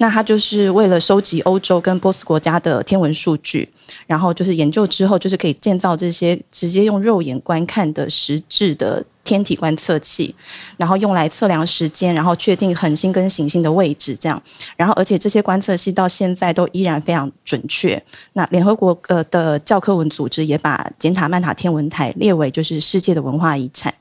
[0.00, 3.68] 那它就是为了收集欧洲跟波斯国家的天文数据，
[4.06, 10.34] 然后就是研究之后，就是可以建造这些直接用肉眼观看的实质的天体观测器，
[10.78, 14.42] 然后用来测量时间，然后确定恒星跟行星的位置，这样。
[14.74, 18.02] 然后而且这些观测器到现在都依然非常准确。
[18.32, 23.94] 那联合国呃的教科文组织也把简塔曼塔天文台列为就是世界的文化遗产。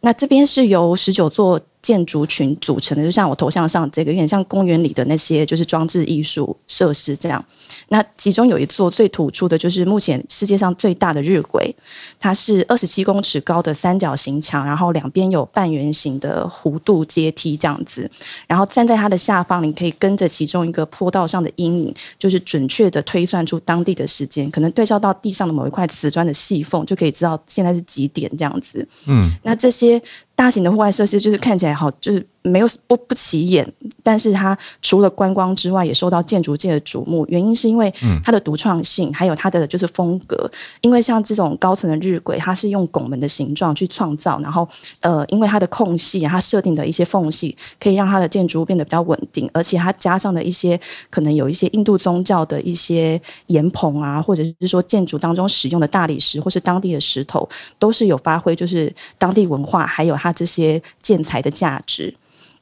[0.00, 1.60] 那这边是由十九座。
[1.84, 7.44] 建筑群组成的，就像我头像上这个，有点像公园里的那些，就是装置艺术设施这样。
[7.88, 11.70] 那其中有一座最突出的，就是目前世界上最大的日晷，
[12.18, 18.10] 它是二十七公尺高的三角形墙，然后两边有半圆形的弧度阶梯这样子。
[18.46, 28.88] 然后站在它的下方，你可以跟着其中一个坡道上的阴影，就是准确的推算出当地的时间，可能对照到地上的某一块瓷砖的细缝，就可以知道现在是几点这样子。
[29.04, 30.00] 嗯，那这些。
[30.34, 33.66] 大型的户外设施就是看起来好，就是没有不不起眼，
[34.02, 37.24] 但是它除了观光之外，也受到建筑界的瞩目。
[37.30, 37.90] 原因是因为
[38.22, 40.50] 它的独创性，还有它的就是风格。
[40.82, 44.68] 因为像这种高层的日晷，它是用拱门的形状去创造，然后
[45.00, 50.78] 呃，因为它的空隙，它设定的一些缝隙，可以让它的建筑物变得比较稳定，而且它加上的一些
[51.08, 62.14] 可能有一些印度宗教的一些岩棚啊，或者是说建筑当中使用的大理石或是当地的石头，都是有发挥就是当地文化还有它这些建材的价值。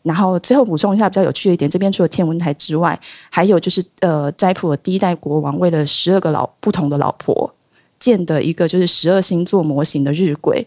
[0.02, 2.98] 然后最后补充一下比较有趣的一点，这边除了天文台之外，
[3.30, 7.54] 还有就是呃，斋普尔第一代国王为了十二个老不同的老婆
[7.98, 10.66] 建的一个就是十二星座模型的日晷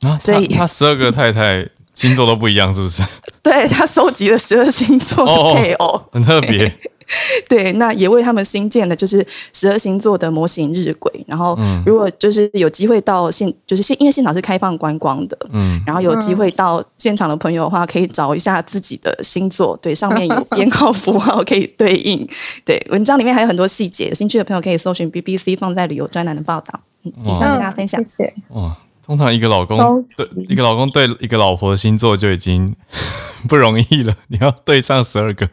[0.00, 3.02] 啊，所以他十二个太太星座都不一样，是不是？
[3.42, 6.72] 对，他收集了十二星座的配偶，哦，很特别。
[7.48, 11.10] 对，那也为他们新建了就是十二星座的模型日晷。
[11.26, 22.28] 然后，如果就是有机会到现，就是现因为现场是开放观光的，嗯，然后有机会到现场的朋友的话，可以找一下自己的星座，对，上面 有编号符号可以对应。
[22.64, 26.80] 对，文章里面还有很多细节，有兴趣的朋友可以搜寻 BBC 放在旅游专栏的报道。
[27.04, 28.04] 嗯，以上跟大家分享。
[28.04, 28.34] 谢谢。
[28.50, 32.74] 哇，通常一个老公对一个老公对一个老婆的星座就已经
[33.48, 35.48] 不容易了，你要对上十二个。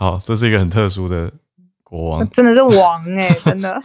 [0.00, 1.28] 好，这是一个很特殊的
[1.82, 3.82] 国王，真的是王哎、欸， 真的。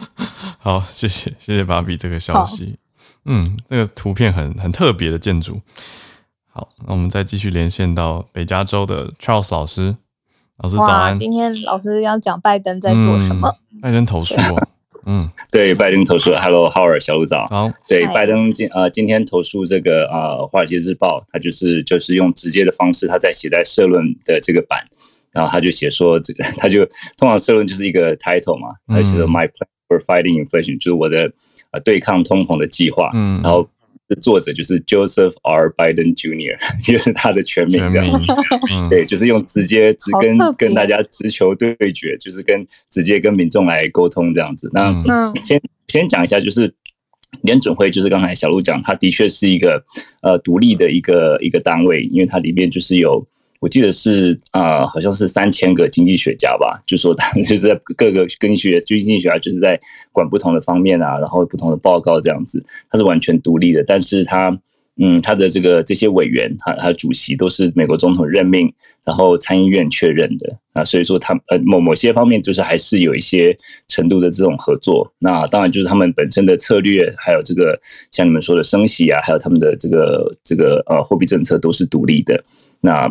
[0.60, 2.78] 好，谢谢谢谢芭比这个消息。
[3.24, 5.60] 嗯，这个图片很很特别的建筑。
[6.52, 9.96] 好，那我们再继续连线到北加州的 Charles 老师，
[10.58, 11.16] 老师早安。
[11.16, 13.48] 今天老师要讲拜登在做什么？
[13.72, 14.68] 嗯、拜登投诉哦。
[15.06, 16.30] 嗯，对，拜登投诉。
[16.36, 17.48] Hello，Howard，小路早。
[17.48, 24.84] 好，对，拜登今呃今天投诉这个啊，呃《华尔街日报》，他就是就是用直接的方式，他在写在社论的这个版。
[25.34, 26.86] 然后他就写说，这个 他就
[27.18, 31.30] 通常社论就是一个 title 嘛，他就写说 My plan for fighting inflation，就是我的
[31.72, 33.10] 呃对抗通膨的计划。
[33.14, 33.68] 嗯，然后
[34.22, 35.70] 作者就是 Joseph R.
[35.76, 37.78] Biden Jr.， 就是他的全名。
[37.78, 38.12] 全名。
[38.88, 44.70] 对，就是用直接直跟跟大家直球对决，就是跟直接跟民众来沟通这样子。
[44.72, 44.92] 那
[45.42, 46.72] 先先讲一下，就是
[47.42, 49.82] 联准会，就是刚才小路讲，它的确是一个
[50.22, 53.26] 呃独立的一个一个单位，因为它里面就是有。
[53.64, 59.80] 我记得是啊、好像是三千个经济学家吧，就说他 就是在各个经济学、经济学家就是在
[60.12, 63.82] 管不同的方面啊，然后不同的报告这样子，他是完全独立的。
[63.82, 64.60] 但是他
[65.00, 68.70] 嗯，他的这个这些委员，他他主席都是美国总统任命，
[69.02, 73.56] 然后参议院确认的啊，所以说他呃某某些方面就是还是有一些
[73.88, 75.10] 程度的这种合作。
[75.20, 77.80] 那当然就是他们本身的策略，还有这个
[78.12, 82.44] 像你们说的升息啊，还有他们的这个这个呃货币政策都是独立的。
[82.82, 83.10] 那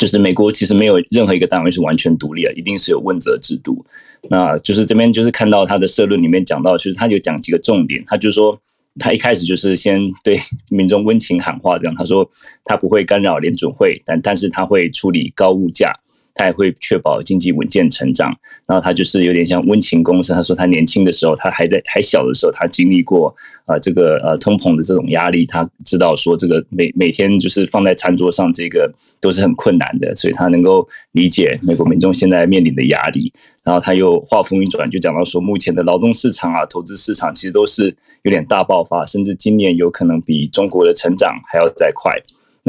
[0.00, 3.84] 就是美国其实没有任何一个单位是完全独立的，一定是有问责制度。
[4.30, 8.58] 那就是这边就是看到他的社论里面讲到，其实他有讲几个重点，他就说
[8.98, 10.40] 他一开始就是先对
[10.70, 12.26] 民众温情喊话，这样他说
[12.64, 15.92] 他不会干扰联准会，但但是他会处理高物价。
[16.40, 18.34] 他也会确保经济稳健成长，
[18.66, 20.32] 然后他就是有点像温情公司。
[20.32, 23.36] 他说他年轻的时候，他还在还小的时候，他经历过
[23.66, 33.30] 啊这个呃通膨的这种压力，他知道说这个每每天就是放在餐桌上这个都是很困难的，所以他能够理解美国民众现在面临的压力。
[33.62, 42.18] 然后他又话锋一转，就讲到说目前的劳动市场啊、投资市场其实都是有点大爆发，甚至今年有可能比中国的成长还要再快。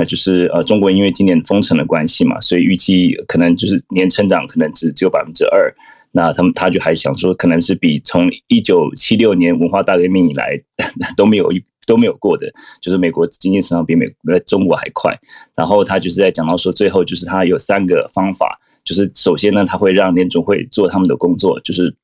[0.06, 5.74] 就是呃，中国因为今年封城的关系嘛，所以预计可能就是年成长可能只只有百分之二。
[6.14, 10.62] 那他们他就还想说，可能是比从一九七六年文化大革命以来
[11.16, 11.49] 都没有
[11.88, 15.18] 都没有过的，就是美国经济成长比美呃中国还快。
[15.56, 21.95] 然后他就是在讲到说，最后就是他有三个方法，就是首先呢，他会让联总会做他们的工作，就是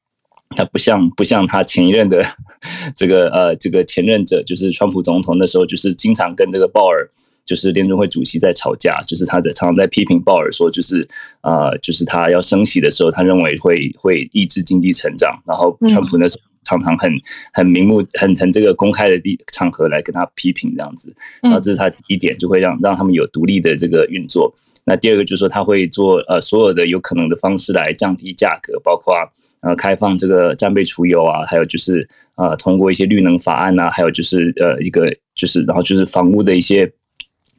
[0.51, 2.23] 他不像不像他前一任的
[2.95, 7.09] 这个呃这个前任者，就是川普总统那时候就是经常跟这个鲍尔。
[7.47, 11.07] 就是联准会主席在吵架，就是他在常常在批评鲍尔说，就是
[11.39, 15.41] 啊、呃，就是他要升息的时候，他认为会会抑制经济成长。
[15.47, 17.09] 然后川普那时候常常很
[17.53, 21.15] 很明目、很很这个公开的地场合来跟他批评这样子。
[21.41, 24.53] 然后这是他第一点，就会让让他们有独立的这个运作。
[24.83, 29.15] 那第二个就是说，他会做呃所有的有可能的方式来降低价格，包括
[29.61, 36.91] 呃开放这个战备储油啊，还有就是呃通过一些绿能法案啊，还有就是呃一个就是然后就是房屋的一些。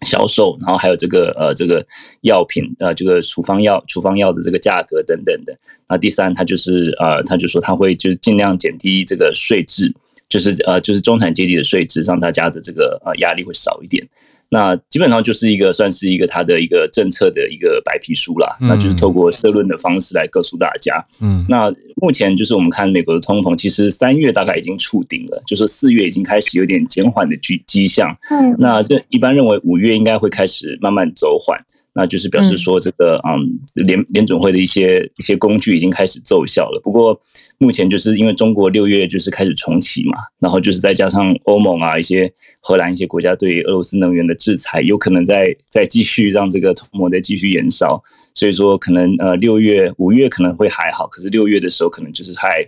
[0.03, 1.85] 销售，然后还有这个呃，这个
[2.23, 5.57] 药品呃，这个处方药、处方药的这个价格等等的。
[5.89, 9.93] 那第三，他就是呃，他就说他会就是尽量减低这个税制，
[10.29, 14.07] 就是呃，就是中产阶级的税制，让大家的这个呃压力会少一点。
[14.51, 21.05] 那基本上就是一个算是一个他的一个政策的一个白皮书啦，那就是透过社论的方式来告诉大家。
[21.21, 28.17] 嗯，那目前就是我们看美国的通膨，其实三月大概已经触顶了，就是四月已经开始有点减缓的迹迹象。
[28.31, 31.63] 嗯，那这一般认为五月应该会开始慢慢走缓。
[31.99, 36.81] 那就是表示说这个嗯联联准会的一些一些工具已经开始奏效了。
[36.85, 37.21] 不过
[37.59, 48.01] 目前就是因为中国六月就是开始重启嘛，然后就是再加上欧盟啊一些荷兰一些国家对俄罗斯能源的制裁，有可能再再继续让这个通膨再继续延烧。
[48.33, 52.65] 所以说可能呃六月五月可能会还好，可是六月的时候可能就是还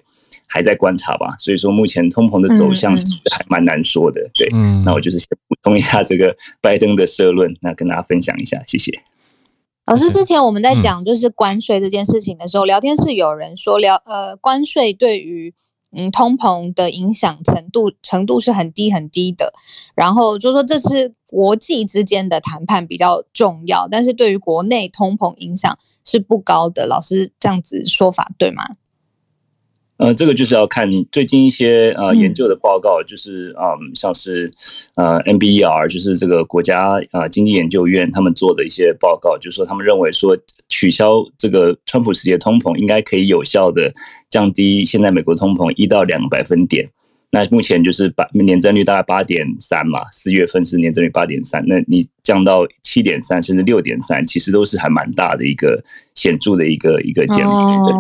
[0.49, 1.37] 还在观察吧。
[1.39, 4.29] 所以说目前通膨的走向其实还蛮难说的。
[4.35, 8.91] 对，嗯，那我就是先补充一下这个拜登的社论，那跟大家分享一下，谢谢。
[9.91, 15.53] 老师，之前我们在讲就是关税这件事情的时候，嗯、聊天室有人说聊呃关税对于
[15.99, 19.53] 嗯通膨的影响程度程度是很低很低的，
[19.97, 26.87] 然后就说这是国际之间的谈判比较重要，但是对于国内通膨影响是不高的。
[26.87, 28.63] 老师这样子说法对吗？
[30.01, 34.51] 呃，这个就是要看你最近一些呃研究的报告，就是嗯，像是
[34.95, 40.35] 呃 NBER，就是这个国家呃经济研究院他们做的一些报告，就是说他们认为说
[40.71, 43.93] 取消这个川普时期的通膨，应该可以有效的
[44.31, 46.89] 降低现在美国通膨一到两个百分点。
[47.33, 55.81] 那目前就是八年增率大概八点三嘛，四月份是年增率八点三，那你降到七点三甚至六点三，其实都是还蛮大的一个
[56.17, 57.37] 显著的一个一个减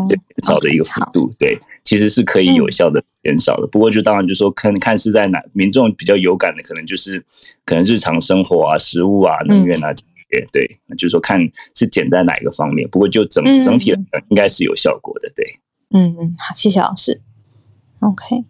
[0.08, 3.68] 减少的一个幅度，对，其实是可以有效的减少的。
[3.68, 7.24] 不过就当然就说看看是在哪民众比较有感的，可能就是
[7.64, 11.40] 可能日常生活啊、食物啊、能源啊这些，对，那就是说看
[11.76, 12.88] 是减在哪一个方面。
[12.90, 15.46] 不过就整整体来讲，应该是有效果的，对。
[15.92, 17.20] 嗯嗯，好，谢谢老师。
[18.00, 18.44] OK。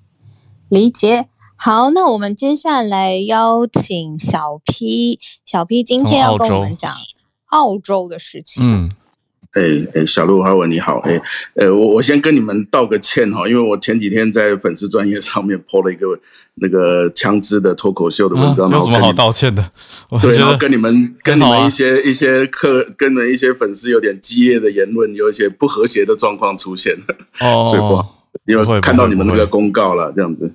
[0.71, 1.27] 理解。
[1.57, 6.91] 好，那我们接下来邀请小 P，小 P 今天要跟我们讲
[7.49, 8.65] 澳洲的事情。
[8.65, 8.91] 嗯，
[9.53, 9.63] 哎
[9.95, 11.21] 哎，小鹿阿文你好，哎，
[11.57, 16.19] 呃，我我先跟你们道个歉哈，因为我前几天在粉丝专业上面 po 了一个
[16.55, 19.71] 那个枪支的脱口秀的文章，啊、有什么好道歉的？
[20.23, 27.17] 对，然后跟你们跟你们一些、啊、一些客，跟你们一些粉丝有点激烈的言论，有一些不和谐的状况出现了。
[27.45, 28.03] 哦，所以不，
[28.47, 30.51] 因为看到你们那个公告了，这样子。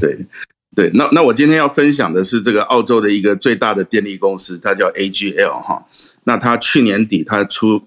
[0.00, 0.26] 对，
[0.74, 5.84] 对，那那我今天要分享的是这个澳洲的一个最大的电力公司，它叫 AGL 哈。
[6.24, 7.82] 那它去年底它出，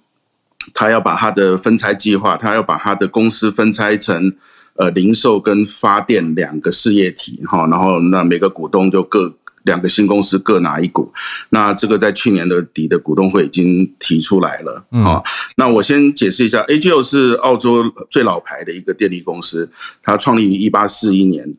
[0.74, 4.34] 它要把它的分拆计划，它要把它的公司分拆成
[4.76, 7.68] 呃零售跟发电两个事业体哈。
[7.68, 11.14] 然后那每个股东就各两个新公司各拿一股。
[11.50, 15.24] 那这个在去年的底的股东会已经提出来了啊。
[15.56, 19.70] 那我先解释一下，AGL 是澳洲最老牌的一个电力公司，
[20.02, 21.56] 它创立于一八四一年。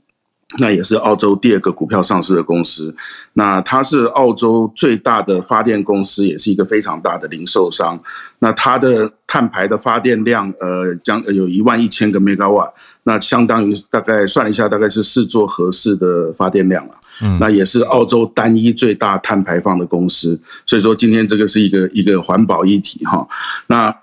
[0.58, 2.94] 那也是澳洲第二个股票上市的公司，
[3.32, 8.00] 那它是澳洲最大的发电公司，也是一个非常大的零售商。
[8.38, 12.70] 那它的碳排的发电量，呃，将有一万一千个 megawatt，
[13.02, 16.92] 那相当于大概算了一下，大概是四座合适的发电量了。
[17.22, 20.40] 嗯，那也是澳洲单一最大碳排放的公司。
[20.66, 23.26] 所以说，今天这个是一个一个环保议题哈。
[23.66, 23.94] 那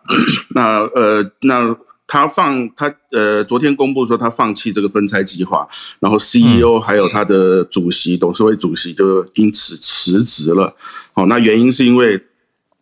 [0.55, 1.75] 那呃 那。
[2.11, 5.65] 他放他呃，昨天公布说他放弃这个分拆计划，
[6.01, 10.75] 然后 CEO 还有他的主席、董事会主席就因此辞职了。
[11.13, 12.21] 好，那原因是因为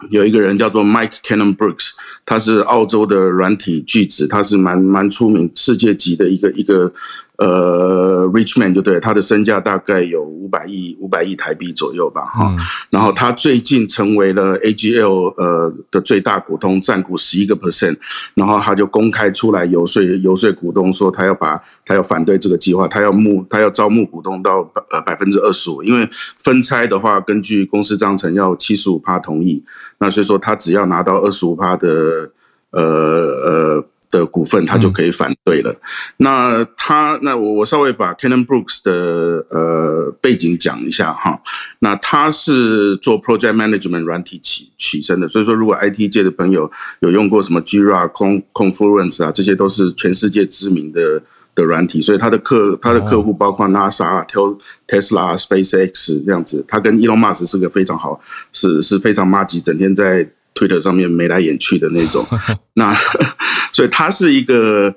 [0.09, 1.91] 有一个人叫做 Mike Cannon-Brookes，
[2.25, 6.91] 他是澳洲的软体巨子，他是蛮蛮出名、世界级的一个一个。
[7.39, 12.57] 呃，Richman 就对，他的身价大概有五百亿五百亿台币左右吧，哈、嗯。
[12.89, 17.95] 然后他最近成为了 AGL 呃的最大股东，占股十一个 percent。
[18.33, 29.63] 然后他就公开出来游说游说股东说，他要把他要反对这个计划，他要募他要招募股东到呃百分之二十五，因为分拆的话，根据公司章程要七十五趴同意，
[29.99, 32.31] 那所以说他只要拿到二十五趴的
[32.71, 33.88] 呃呃。
[34.09, 35.71] 的股份，他就可以反对了。
[35.71, 35.79] 嗯、
[36.17, 41.39] 那他，那我我稍微把 Cannon-Brookes 的呃背景讲一下哈。
[41.79, 48.11] 那他是做 Project Management 软体起起身的，所以说如果 IT 界的朋友有用过什么 Jira、
[48.53, 51.21] Confluence 啊，这些都是全世界知名的
[51.53, 52.01] 的软体。
[52.01, 54.25] 所以他的客他的客户包括 NASA、啊
[54.87, 56.65] Tesla、SpaceX 这样子。
[56.67, 58.19] 他跟 Elon Musk 是个非常好，
[58.53, 60.29] 是是非常麻吉，整天在。
[60.53, 62.25] 推特上面眉来眼去的那种，
[62.75, 62.93] 那
[63.71, 64.93] 所以它是一个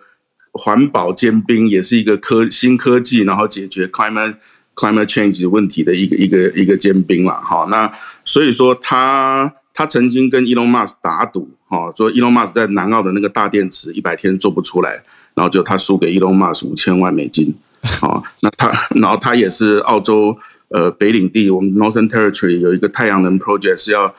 [0.52, 4.34] 环保尖兵，也是一个科新科技，然后解决 climate
[4.74, 7.66] climate change 问题的一个一个一个尖兵了哈。
[7.70, 7.92] 那
[8.24, 15.02] 所以说他他曾经跟 Elon Musk 打赌哈，说 Elon Musk 在南澳的那个大电池一百天做不出来，
[15.34, 17.54] 然后就他输给 Elon Musk 五千万美金
[18.00, 18.20] 啊。
[18.40, 20.36] 那他然后他也是澳洲
[20.70, 24.12] 呃北领地，我们 Northern Territory 有一个太阳能 project 是要。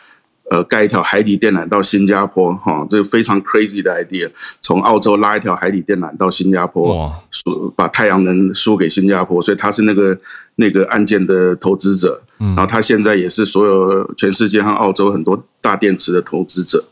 [0.53, 4.29] 呃盖一条海底电缆到新加坡，哈，这个非常 crazy 的 idea，
[4.61, 10.15] 从澳洲拉一条海底电缆到新加坡，输把太阳能输给新加坡，所以他是那个
[10.57, 16.83] 那个案件的投资者，嗯然后他现在也是所有全世界和澳洲很多大电池的投资者，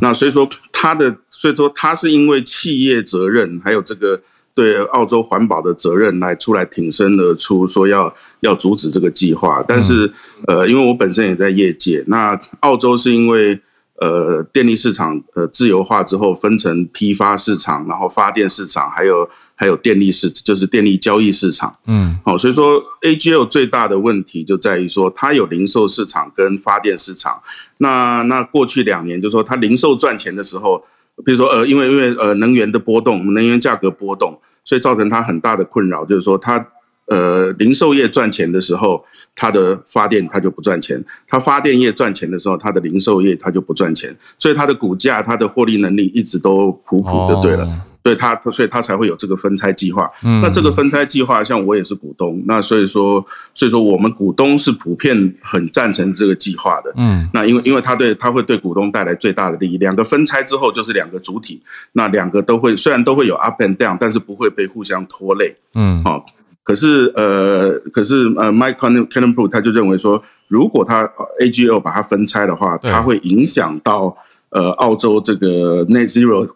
[0.00, 4.20] 那所以说他的，所以说他是因为企业责任还有这个。
[4.54, 9.64] 对澳洲环保的责任来出来挺身而出，说要要阻止这个计划。
[9.66, 10.12] 但是，
[10.46, 13.58] 呃，因为我本身也在业界，那澳洲是因为
[14.00, 21.74] 呃电力市场呃自由化之后，分成批发市场，然后发电市场，还有还有电力市，就是电力交易市场。
[21.86, 27.42] 嗯，好，所以说 AGL 最大的问题就在于说，它有零售市场跟发电市场。
[27.78, 30.84] 那那过去两年，就是说它零售赚钱的时候。
[31.24, 36.66] 比如说，呃，因为因为呃能源的波动，能源价格波动，所以造成它很大的困扰，就是说它
[37.06, 39.04] 呃零售业赚钱的时候，
[39.34, 40.98] 它的发电它就不赚钱；
[41.28, 47.64] 它发电业赚钱的时候，它的零售业它就不赚钱，所以它的股价、它的获利能力一直都普普的，对了。
[47.64, 50.10] 哦对他，所以他才会有这个分拆计划。
[50.24, 53.24] 嗯，那这个分拆计划，像我也是股东，那所以说，
[53.54, 56.92] 所以说我们股东是普遍很赞成这个计划的。
[56.96, 59.78] 嗯，那因为因为他对他会对股东带来最大的利益。
[59.78, 65.54] 两个分拆之后就是两个主体，那两个都会虽然都会有 up and down，但是不会被互相拖累。
[65.74, 66.26] 嗯，好，
[66.64, 71.08] 可是呃，可是呃，Mike Cannon-Brookes 他就认为说，如果他
[71.40, 74.16] AGL 把它分拆的话，它会影响到
[74.50, 76.48] 呃澳洲这个 Net Zero。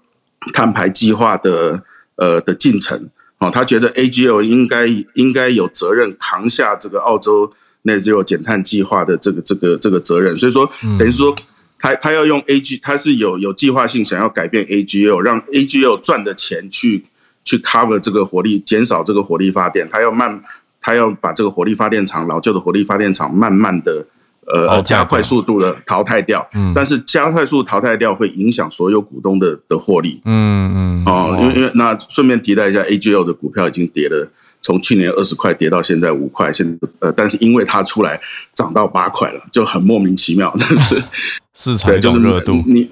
[0.53, 1.83] 碳排计划的
[2.17, 7.53] 呃的进程，哦，他觉得 AGL 应该应该有责任扛下这个澳洲
[7.85, 11.35] Net Zero 减碳计划的这个这个这个责任，所以说等于说
[11.79, 17.05] 他他要用 AG，他是有有计划性想要改变 AGL，让 AGL 赚的钱去
[17.45, 20.43] 去 cover 这个火力，减少这个火力发电，他要慢，
[20.81, 24.07] 他要把这个火力发电厂老旧的火力发电厂慢慢的。
[24.47, 34.31] 呃，加快速度的淘汰掉，嗯，但是加快速度淘汰掉会影响所有股东的的获利，嗯嗯，哦，因为因为那顺便提到一下，AGO 的股票已经跌了，
[34.63, 38.21] 从去年二十块跌到现在五块，现在呃，但是因为它出来
[38.55, 41.03] 涨到八块了，就很莫名其妙，但是
[41.53, 42.89] 市场就是热度，你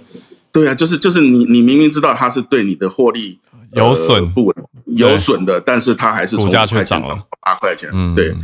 [0.51, 3.39] 对啊，就是就是你你明明知道它是对你的获利
[3.73, 4.29] 有损。
[4.33, 4.55] 不稳
[4.87, 8.35] 有损的，但是它还是从五块钱涨到八块钱，嗯，对。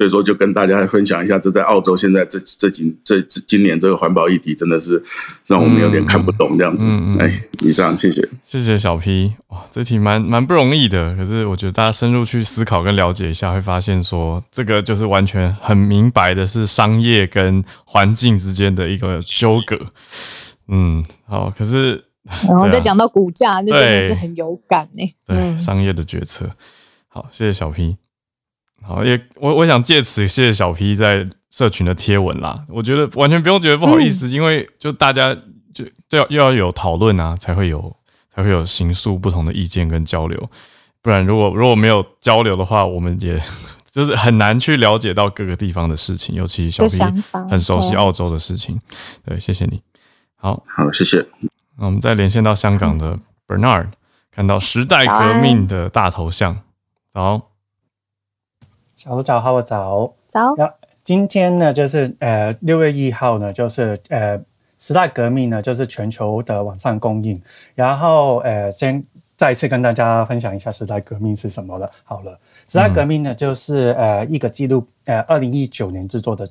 [0.00, 5.02] 所以说，就跟大家分享一下，这在澳洲现在这这几这今年这个环保议题，真的是
[5.46, 6.86] 让我们有点看不懂这样子。
[6.88, 9.34] 嗯嗯、哎，以上谢谢，谢谢小 P。
[9.48, 19.78] 哇，这题蛮蛮不容易的，可是我觉得大家深入去思考跟了解一下，会发现说这个就是完全很明白的是商业跟环境之间的一个纠葛。
[20.68, 22.02] 嗯，好，可是
[22.48, 25.06] 然后再讲到股价，那、啊、真的是很有感呢。
[25.26, 26.48] 对，嗯、商业的决策。
[27.08, 27.98] 好，谢谢小 P。
[28.82, 32.64] 好，也我我想借此谢谢小 P 在社群的贴文啦。
[32.68, 35.34] 我觉得完全不用觉得不好意思，嗯、因为就大家
[35.72, 37.94] 就都要又要有讨论啊，才会有
[38.34, 40.48] 才会有形塑不同的意见跟交流。
[41.02, 43.40] 不然如果如果没有交流的话，我们也
[43.92, 46.34] 就是很难去了解到各个地方的事情。
[46.34, 46.98] 尤其小 P
[47.48, 48.80] 很熟悉澳洲的事情。
[49.24, 49.80] 对，谢谢你。
[50.36, 51.24] 好，好，谢谢。
[51.78, 53.88] 那我们再连线到香港的 Bernard，
[54.30, 56.60] 看到时代革命的大头像，
[57.12, 57.49] 好。
[59.02, 60.54] 早早好我，早早。
[61.02, 64.38] 今天呢，就是呃六月一号呢，就是呃
[64.78, 67.40] 时代革命呢，就是全球的网上供应。
[67.74, 69.02] 然后呃，先
[69.38, 71.90] 再一次跟大家分享一下时代革命是什么了。
[72.04, 72.38] 好了，
[72.68, 76.46] 时代革命呢，就是呃一个记录，呃二零一九年制作的。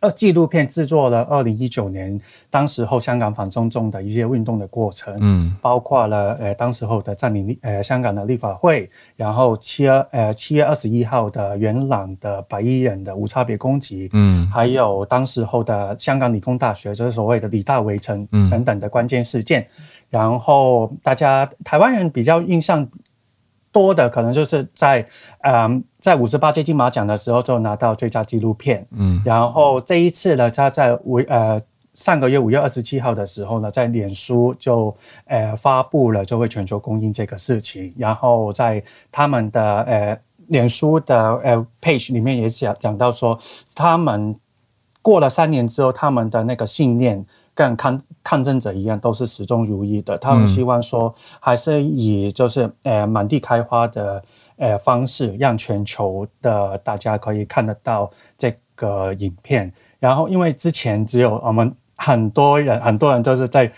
[0.00, 19.66] 呃，纪录片制作了二零一九年当时候香港反送中的一些运动的过程，嗯，包括了呃当时候的占领立呃香港的立法会，然后七月呃七月二十一号的元朗的白衣人的无差别攻击，嗯，还有当时候的香港理工大学就是所谓的理大围城，嗯，等等的关键事件，嗯，
[20.08, 22.88] 然后大家台湾人比较印象。
[23.72, 25.06] 多的可能就是在，
[25.42, 31.60] 嗯，在五十八届金马奖的时候就拿到最佳纪录片，嗯，然后这一次呢，他在五呃
[31.94, 34.94] 上个月五月二十七号的时候呢，在脸书就
[35.26, 40.18] 呃发布了就会全球公映这个事情，然后在他们的呃
[40.48, 43.38] 脸书的呃 page 里面也讲讲到说，
[43.74, 44.34] 他们
[45.02, 47.24] 过了三年之后，他们的那个信念。
[47.54, 50.16] 跟抗抗争者一样，都是始终如一的。
[50.18, 54.22] 他们希望说，还是以就是呃满地开花的
[54.56, 59.72] 呃方式，让全球的大家可以看得到这个影片。
[59.98, 63.70] 然后，因为之前只有我们很多人，很多人都是在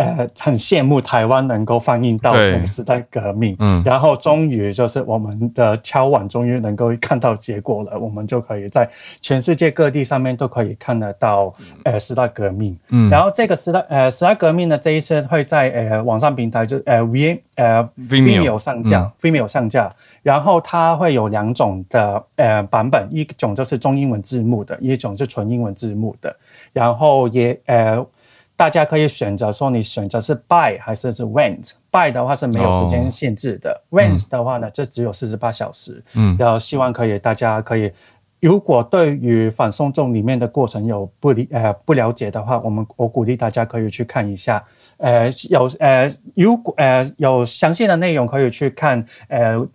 [0.00, 2.32] 呃，很羡慕台湾能够放映到
[2.66, 8.88] 《时代革命》，嗯，然后终于就是我们的敲碗终于能够看到结果了，我们就可以在
[9.20, 11.52] 全世界各地上面都可以看得到
[11.84, 19.92] 呃《时代革命》，嗯，然后这个时代呃《时代革命》呢，这一次会在呃网上平台就呃 V 呃 Vimeo 上架，Vimeo 上架，
[20.22, 26.34] 然后它会有两种的呃版本，一种就是中英文字幕的，一种是纯英文字幕的，
[26.72, 28.02] 然后也呃。
[28.60, 31.70] 大家可以选择说，你选择是 buy 还是是 rent。
[31.90, 36.04] buy 的话是没有时间限制的、哦、rent 的话呢，就只有四十八小时。
[36.14, 37.90] 嗯，然后希望可以，大家可以，
[38.38, 44.62] 如果对于反送中里面的过程有不理呃不了解的话，我们我鼓励大家可以去看一下。
[44.98, 46.06] 呃，有呃
[46.36, 49.66] 如果呃有详细的内容可以去看呃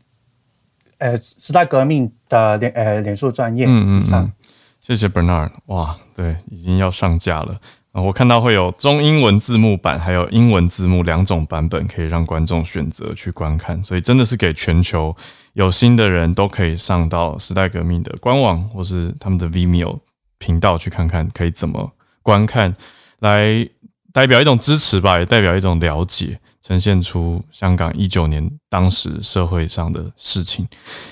[0.99, 3.65] 呃时代革命的脸呃脸书专业。
[3.65, 4.31] 嗯嗯嗯。
[4.79, 5.49] 谢谢 Bernard。
[5.65, 7.59] 哇，对，已经要上架了。
[8.01, 13.81] 我看到会有中英文字幕版，还有英文字幕两种版本，可以让观众选择去观看。
[13.81, 15.15] 所以真的是给全球
[15.53, 19.99] 有心的人都可以上到时代革命的官网或是他们的 Vimeo
[20.39, 21.89] 频道去看看，可以怎么
[22.21, 22.75] 观看，
[23.19, 23.65] 来
[24.11, 30.67] 代表一种支持吧，也代表一种了解，呈现出香港一九年当时社会上的事情。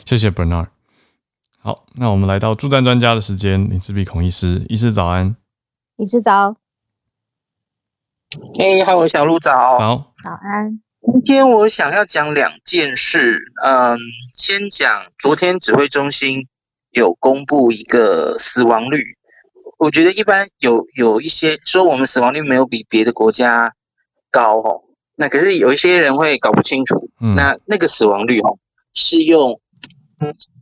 [0.06, 0.68] 谢谢 Bernard。
[1.62, 5.34] 好，那我们来到助战专家的时间，林氏璧孔医师，医师早安，
[5.96, 6.63] 医师早。
[8.58, 9.78] 嘿，嗨，我小鹿早。
[9.78, 10.80] 早，早安。
[11.24, 13.40] 今天我想要讲两件事。
[13.64, 13.98] 嗯，
[14.36, 16.48] 先讲昨天指挥中心
[16.90, 19.04] 有公布一个死亡率，
[19.78, 23.74] 我觉得一般有有一些说我们死亡率没有比别的国家
[24.32, 24.82] 高哦。
[25.16, 28.58] 那可是有一些人会搞不清楚，嗯、那那个死亡率哦
[28.96, 29.60] 是用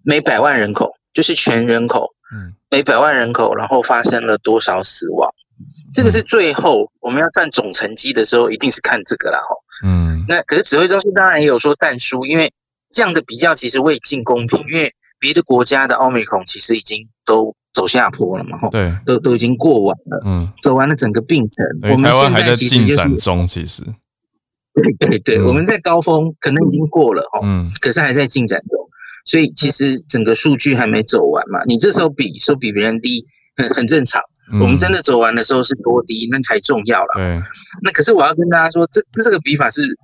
[0.03, 5.33] 每百万人口，就是全人口，嗯，每百万人口然后发生了多少死亡。
[5.93, 9.57] 这个是最后我们要算总成绩的时候，一定是看这个啦吼。
[9.85, 12.53] 嗯，那可是指挥中心当然也有说但书，因为
[12.91, 18.69] 这样的比较其实未尽公平，因为别的国家的奥密克戎其实已经都走下坡了嘛吼。
[18.69, 21.65] 对，都都已经过完了，嗯，走完了整个病程。
[21.91, 23.83] 我们现在其实就是，台湾还在进展中，其实。
[24.99, 28.87] 对对对，我们在高峰可能已经过了哈，嗯，可是还在进展中，
[29.25, 31.59] 所以其实整个数据还没走完嘛。
[31.65, 33.25] 你这时候比说比别人低，
[33.57, 34.21] 很很正常。
[34.59, 37.13] 我们真的走完的时候是多低，那才重要了。
[37.15, 37.41] 对，
[37.83, 39.97] 那可是我要跟大家说，这这个比法是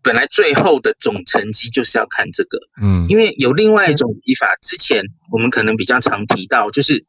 [0.00, 2.58] 本来最后的总成绩就是要看这个。
[2.80, 5.02] 嗯，因为有另外一种比法，之前
[5.32, 7.04] 我们可能比较常提到，就是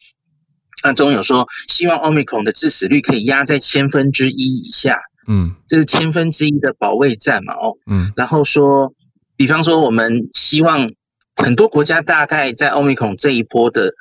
[0.84, 5.00] 那中有说希望奥密克戎的致死率可以压在千分之一以下。
[5.28, 7.54] 嗯，这是千分之一的保卫战嘛？
[7.54, 8.94] 哦，嗯，然后说，
[9.36, 10.90] 比方说我们希望
[11.36, 13.94] 很多国家大概在奥密克戎这一波的。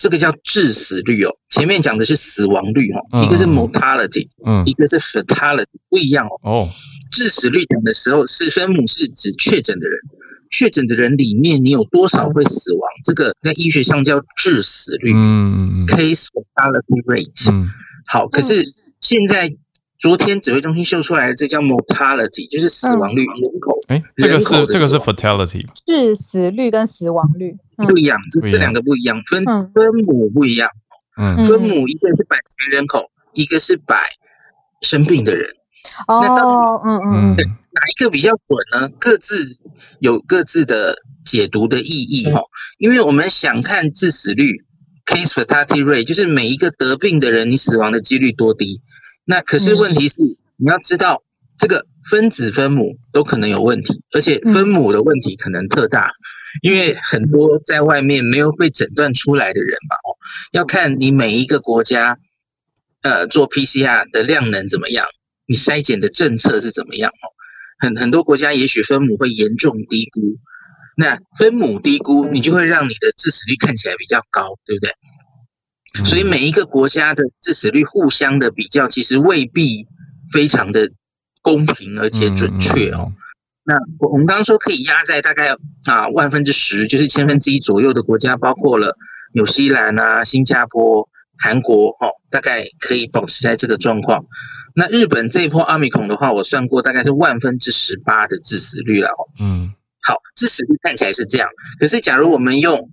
[0.00, 6.40] 这个叫致死率哦，前面讲的是死亡率哦，嗯、一个是 mortality，嗯，一个是 fatality，不一样哦。
[6.42, 6.68] 哦，
[7.12, 10.00] 致死率讲的时候是分母是指确诊的人，
[10.50, 17.68] 确诊的人里面你有多少会死亡，这个在医学上叫致死率，嗯，case fatality rate，嗯，
[18.06, 18.64] 好，可是
[19.00, 19.54] 现在。
[20.00, 23.78] 昨天指挥中心秀出来的这叫 mortality，就是死亡率，人口。
[23.88, 30.70] 哎，这个是这个是 fatality，致死率跟死亡率不一样，这这两个不一样，分分母不一样。
[31.18, 34.08] 嗯，分母一个是百全人口，一个是百
[34.80, 35.50] 生病的人。
[36.08, 38.88] 哦，那到底嗯嗯，哪一个比较准呢？
[38.98, 39.36] 各自
[39.98, 40.96] 有各自的
[41.26, 42.40] 解读的意义哈。
[42.78, 44.64] 因为我们想看致死率
[45.04, 48.80] case fatality rate，就是每一个得病的人，你死亡的几率多低。
[49.24, 50.16] 那可是问题是，
[50.56, 51.22] 你要知道
[51.58, 56.10] 这个分子分母都可能有问题，而且分母的问题可能特大，
[56.62, 60.16] 因为很多在外面没有被诊断出来的人嘛，哦，
[60.52, 62.18] 要看你每一个国家，
[63.02, 65.06] 呃，做 PCR 的量能怎么样，
[65.46, 67.28] 你筛检的政策是怎么样，哦，
[67.78, 70.38] 很很多国家也许分母会严重低估，
[70.96, 74.92] 那分母低估，你就会让你的致死率看起来比较高，对不对？
[76.04, 79.86] 所以每一个国家的致死率互相的比较，其实未必
[80.32, 80.90] 非常的
[81.42, 83.12] 公平而且准确哦。
[83.64, 83.74] 那
[84.08, 88.96] 我们刚刚说可以压在大概啊万分之十，就是千分之一左右的国家，包括了
[89.34, 94.24] 纽西兰啊、新加坡、韩国哦，大概可以保持在这个状况。
[94.74, 99.26] 那日本这一波阿米孔的话，我算过大概是万分之十八的致死率了哦。
[99.40, 99.72] 嗯，
[100.02, 102.88] 好，致死率看起来是这样，可是假如我们用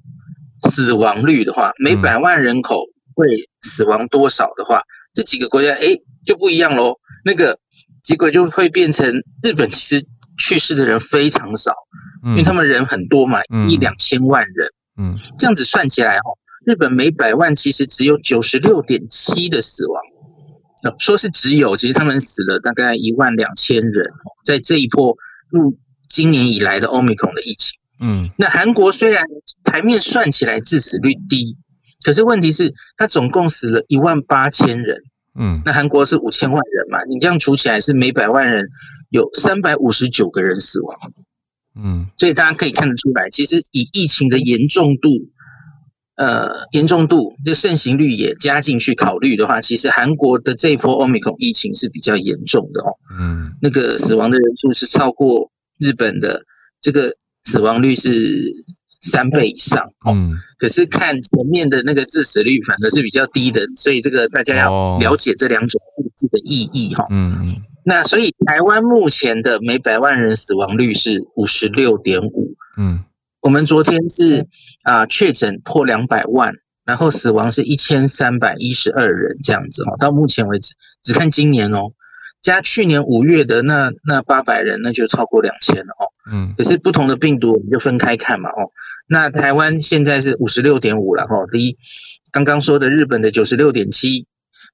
[0.70, 2.86] 死亡率的话，每百万人口
[3.16, 7.00] 会死亡多少的话，嗯、这几个国家哎就不一样喽。
[7.24, 7.60] 那个
[8.04, 10.06] 结果就会变成日本其实
[10.38, 11.74] 去世的人非常少，
[12.26, 14.70] 嗯、因为他们人很多嘛，嗯、一两千万人。
[15.00, 20.02] 嗯，这样子算起来哦，日本每百万其实只有九十六点七的死亡。
[21.00, 24.10] 说是只有，其实他们死了大概一万两千人，
[24.46, 25.18] 在这一波
[25.50, 25.78] 入
[26.08, 27.77] 今年以来的 Omicron 的疫情。
[28.00, 29.26] 嗯，那韩国虽然
[29.64, 31.58] 台面算起来致死率低，
[32.04, 35.04] 可是问题是它总共死了一万八千人。
[35.40, 38.70] 嗯，那韩国是五千万人嘛，你这样除起来是每百万人
[39.10, 40.98] 有三百五十九个人死亡。
[41.76, 45.10] 嗯，所以大家可以看得出来，其实以疫情的严重度。
[46.16, 52.98] 呃，严重度这盛行率也加进去考虑的话，其实韩国的这一波 Omicron 疫情是比较严重的哦。
[53.20, 56.42] 嗯，那个死亡的人数是超过日本的，
[56.82, 57.16] 这个
[57.48, 58.12] 死亡率是
[59.00, 59.94] 三倍以上。
[60.06, 67.06] 嗯，可是看前面的那个致死率反而是比较低的，所以这个大家要了解这两种数字的意义哈。
[67.10, 67.56] 嗯嗯。
[67.86, 72.56] 那所以台湾目前的每百万人死亡率是五十六点五。
[72.78, 73.06] 嗯。
[73.42, 74.46] 我们昨天是
[74.84, 79.96] 啊确诊破两百万，然后死亡是一千三百一十二人这样子哦。
[80.00, 81.94] 到目前为止，只看今年哦，
[82.42, 86.04] 加去年五月的那那八百人，那就超过两千了哦。
[86.32, 88.72] 嗯，可是不同的病毒，我们就分开看嘛哦。
[89.08, 91.36] 那台湾现在是五十六点五了哈。
[91.52, 91.78] 离，
[92.32, 94.26] 刚刚说的日本的九十六点七，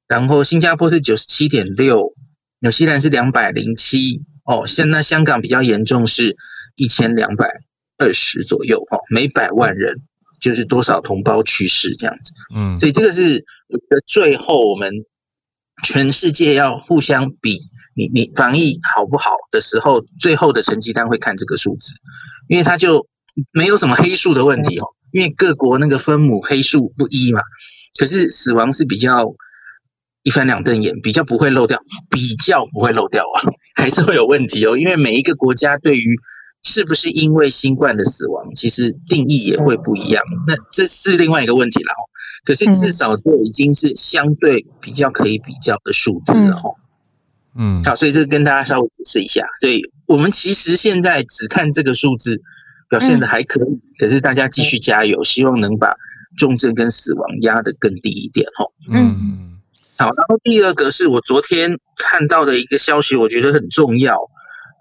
[0.08, 2.14] 然后新加坡是九十七点六，
[2.60, 4.66] 纽西兰是两百零七哦。
[4.68, 6.36] 现在香港比较严重，是
[6.76, 7.50] 一千两百。
[8.00, 9.96] 二十左右哦，每百万人
[10.42, 14.92] 就是多少同胞去世这样子，嗯，所以这个是我觉得最后我们
[15.84, 17.60] 全世界要互相比
[17.96, 21.94] 你你防疫好不好的时候，最后的成绩单会看这个数字，
[22.48, 23.08] 因为它就
[23.52, 27.42] 没有什么黑数的问题哦，因为各国那个分母黑数不一嘛，
[28.00, 29.36] 可是死亡是比较
[30.24, 31.80] 一翻两瞪眼，比较不会漏掉，
[32.10, 36.18] 比较不会漏掉啊，还是会有问题哦，因为每一个国家对于
[36.64, 40.24] 是不是因为新冠的死亡，其实定义也会不一样。
[40.48, 41.92] 那这是另外一个问题了。
[42.46, 46.56] 可是至少就已经是相对比较可以比较的数字了。
[46.56, 46.70] 哈，
[47.56, 49.46] 嗯，好，所以这个跟大家稍微解释一下。
[49.62, 52.42] 所以我们其实现在只看这个数字，
[52.90, 53.80] 表现的还可以。
[54.00, 55.96] 可是大家继续加油，希望能把
[56.38, 58.46] 重症跟死亡压得更低一点。
[58.58, 59.60] 哈，嗯，
[59.98, 60.06] 好。
[60.06, 64.18] 然后第二个是我昨天看到的一个消息，我觉得很重要。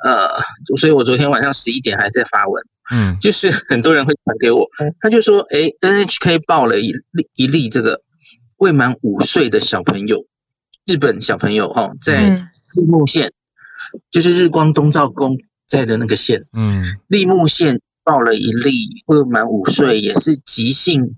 [0.05, 0.29] 呃，
[0.77, 4.69] 所以我昨天晚上十一点还在发文，嗯，就是很多人会传给我，
[5.01, 8.03] 他就说，哎，NHK 报了一例一例这个
[8.57, 10.25] 未满五岁的小朋友，
[10.87, 12.31] 日本小朋友哈，在
[12.75, 13.33] 立木县，
[14.11, 15.39] 就是日光东照宫
[15.69, 21.15] 在的那个县，嗯，立木县报了一例未满五岁，也是急性，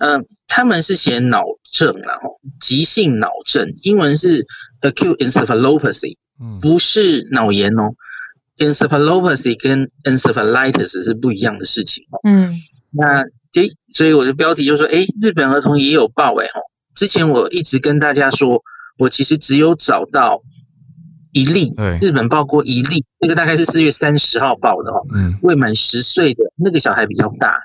[0.00, 4.44] 嗯、呃，他们是写脑症然后急性脑症，英文是
[4.80, 7.94] acute encephalopathy，嗯，不是脑炎哦。
[8.58, 12.20] Encephalopathy 跟 encephalitis 是不一样的事情哦。
[12.24, 12.54] 嗯，
[12.90, 13.22] 那
[13.54, 16.48] 诶，所以我的标题就说，诶，日本儿童也有报诶。
[16.94, 18.62] 之前我一直跟大家说，
[18.98, 20.42] 我其实只有找到
[21.32, 25.02] 一例，日本报过一例，那个大概是四月三十号报的哦。
[25.14, 27.58] 嗯，未满十岁的那个小孩比较大，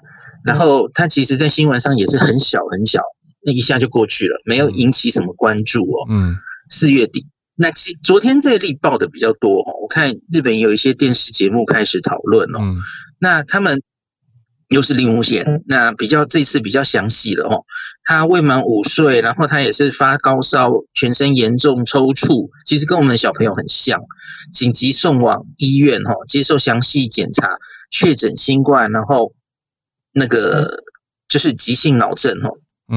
[0.44, 3.00] 然后他其实在新闻上也是很小很小，
[3.46, 6.08] 那一下就过去了，没有引起什么关注哦。
[6.10, 6.36] 嗯，
[6.70, 7.28] 四月底。
[7.62, 12.60] 那其昨天这例报的比较多哦，我看日本有一些电视节目开始讨论哦，
[13.20, 13.82] 那他们
[14.70, 17.66] 又是立木县，那比较这次比较详细了哦，
[18.06, 24.00] 他未满五岁，然后他也是发高烧，全身严重抽搐，其实跟我们的小朋友很像，
[24.54, 27.58] 紧急送往医院哈，接受详细检查，
[27.92, 29.34] 确诊新冠，然后
[30.14, 30.82] 那个
[31.28, 32.50] 就是急性脑症哈。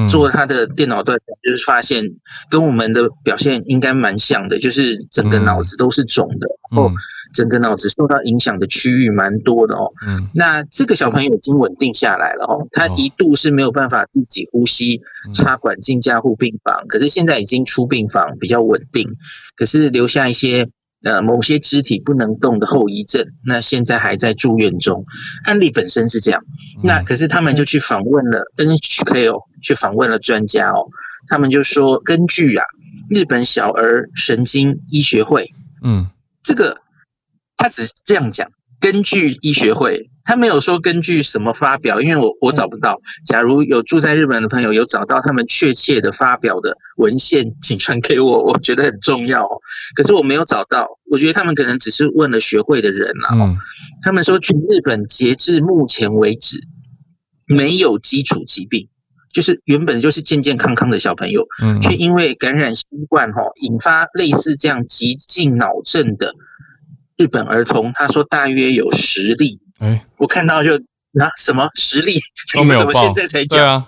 [0.09, 2.03] 做他的电脑断层，就是发现
[2.49, 6.91] 跟我们的表现应该蛮像的，就是整个脑子都是肿的，然后
[7.33, 9.91] 整个脑子受到影响的区域蛮多的哦。
[10.05, 15.01] 嗯，那这个小朋友已经稳定下来了哦，他一度是没有办法自己呼吸，
[15.33, 19.07] 插管进加护病房，可是现在已经出病房，比较稳定，
[19.55, 20.69] 可是留下一些。
[21.03, 25.05] 呃，某些肢体不能动的后遗症，那现在还在住院中。
[25.43, 26.41] 案例本身是这样，
[26.81, 30.87] 那可是他们就去访问了 NHK 哦，去访问了专家哦，
[31.27, 32.65] 他们就说，根据啊
[33.09, 36.09] 日本小儿神经医学会，嗯，
[36.41, 36.79] 这个
[37.57, 38.49] 他只是这样讲。
[38.79, 43.01] 根据医学会，他没有说根据什么发表，因为我我找不到。
[43.25, 49.45] 假如有住在日本的朋友有找到他们确切的发表的文献，请传给我，我觉得很重要。
[49.95, 53.29] 可是我没有找到，我觉得他们可能只是问了学会的人了。
[53.33, 53.57] 嗯，
[54.01, 56.57] 他们说，全日本截至目前为止
[57.45, 58.87] 没有基础疾病，
[59.33, 66.33] 就是原本就是健健康康的小朋友，嗯，却因为感染新冠哈，引发类似这样急性脑症的。
[67.17, 69.59] 日本儿童，他说大约有十例。
[69.83, 72.13] 哎，我看到就啊，什么实力？
[72.55, 73.59] 怎么现在才讲？
[73.59, 73.87] 对啊，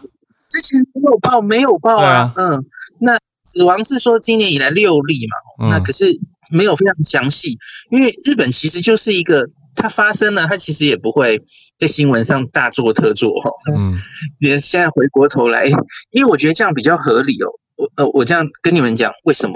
[0.49, 2.33] 之前没有报，没有报啊。
[2.35, 2.65] 嗯，
[2.99, 6.11] 那死亡是说今年以来六例嘛，那可是
[6.51, 7.57] 没有非常详细，
[7.89, 11.41] 因为日本其实就是一个它发生了，它其实也不会
[11.79, 13.49] 在新闻上大做特做哈。
[13.73, 13.97] 嗯，
[14.41, 15.65] 你现在回过头来，
[16.11, 17.47] 因为我觉得这样比较合理哦。
[17.77, 19.55] 我呃，我这样跟你们讲为什么？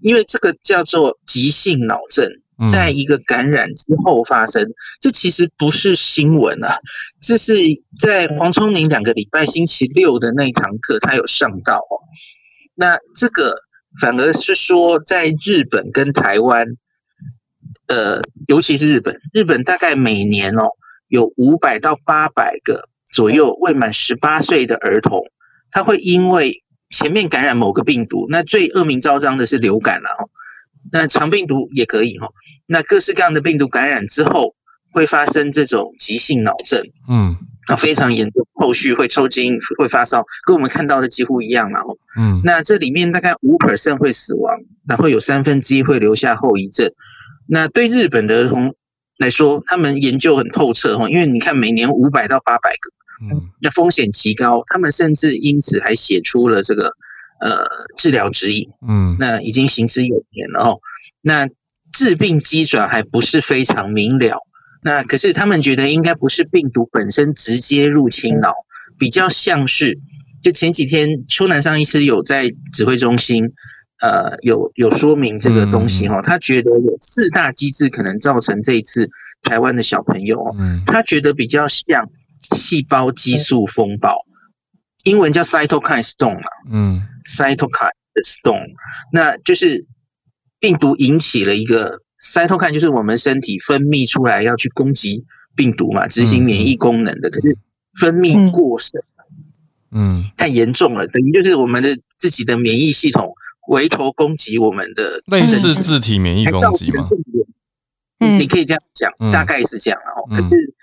[0.00, 2.28] 因为这个叫做急性脑症。
[2.64, 4.66] 在一个感染之后发生，
[5.00, 6.78] 这其实不是新闻啊，
[7.20, 7.54] 这是
[8.00, 12.02] 在黄聪明两个礼拜星期六的那堂课，他有上到哦。
[12.74, 13.54] 那这个
[14.00, 16.66] 反而是说，在日本跟台湾，
[17.86, 20.70] 呃，尤其是日本，日本大概每年哦
[21.06, 25.22] 有五百到八百个左右未满十八岁的儿童，
[25.70, 30.30] 他会因为前面感染某个病毒，那最恶名昭彰的是流感了哦。
[30.92, 32.28] 那肠病毒也可以哈，
[32.66, 34.54] 那各式各样的病毒感染之后
[34.92, 37.36] 会发生这种急性脑症，嗯，
[37.68, 41.80] 那非常严重，后续会抽筋、会发烧，跟我们看到的几乎一样了，
[42.18, 44.56] 嗯，那这里面大概五 percent 会死亡，
[44.88, 46.90] 然后有三分之一会留下后遗症。
[47.46, 48.74] 那对日本的儿童
[49.18, 56.94] 来说，他们研究很透彻哈，因为你看每年五百到八百个，嗯，那风险极高，他们甚至因此还写出了这个。
[57.40, 57.66] 呃，
[57.96, 60.80] 治疗指引，嗯，那已经行之有年了哦。
[61.20, 61.48] 那
[61.92, 64.44] 致病机转还不是非常明了。
[64.82, 68.52] 那可是他们觉得应该不是病毒本身直接入侵脑，
[68.98, 69.98] 比较像是
[70.42, 73.52] 就前几天邱南上医师有在指挥中心，
[74.00, 76.22] 呃，有有说明这个东西哈。
[76.22, 79.10] 他觉得有四大机制可能造成这一次
[79.42, 82.08] 台湾的小朋友，嗯，他觉得比较像
[82.54, 84.24] 细胞激素风暴，
[85.02, 87.02] 英文叫 cytokine storm 嘛，嗯。
[87.28, 88.74] Cytokine 的 storm，
[89.12, 89.86] 那就是
[90.58, 95.24] 病毒引起了一个 cytokine，就是我们身体分泌出来要去攻击
[95.54, 97.56] 病毒嘛，执行免疫功能的，可是
[98.00, 99.00] 分泌过剩，
[99.92, 107.08] 嗯，太严重了，等于就是我们的自己的免疫系统回头攻击我们的，类似自体免疫攻击吗？
[108.20, 110.74] 嗯，你可以这样讲，大概是这样哦，可是。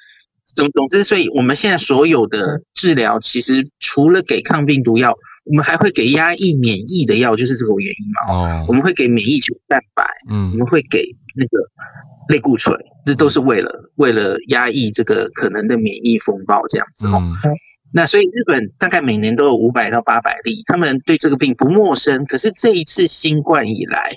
[0.53, 8.33] 总总之，所以我们现在所有的治疗，其实除了给抗病毒药，我们还会给压抑免疫的药，就是这个原因嘛。
[8.33, 11.03] 哦，我们会给免疫球蛋白，嗯，我们会给
[11.35, 11.57] 那个
[12.29, 17.19] 类固醇，这都是为了为了压抑这个可能的免疫风暴这样子哦。
[17.21, 17.33] 嗯，
[17.93, 22.25] 那所以日本大概每年都有五百到八百例，他们对这个病不陌生。
[22.25, 24.11] 可是这一次新冠以来，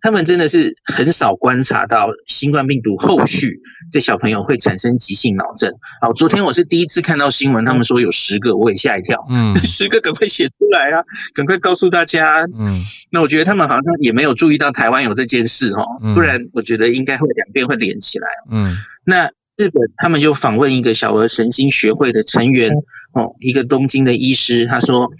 [0.00, 3.58] 他们真的是很少观察到新冠病毒后续
[3.92, 5.72] 这小朋友会产生急性脑症。
[6.00, 9.24] 好，昨天我是第一次看到新闻，他们说有十个，我也吓一跳。
[9.30, 11.04] 嗯， 十个赶快写出来啊，
[11.34, 12.46] 赶快告诉大家。
[12.58, 15.84] 嗯，那我觉得他们好像也没有注意到台湾有这件事哦，
[16.14, 18.28] 不然我觉得应该会两边会连起来。
[18.50, 22.70] 嗯，那日本他们又访问一个小儿神经学会的成员
[23.12, 25.10] 哦，一个东京的医师，他说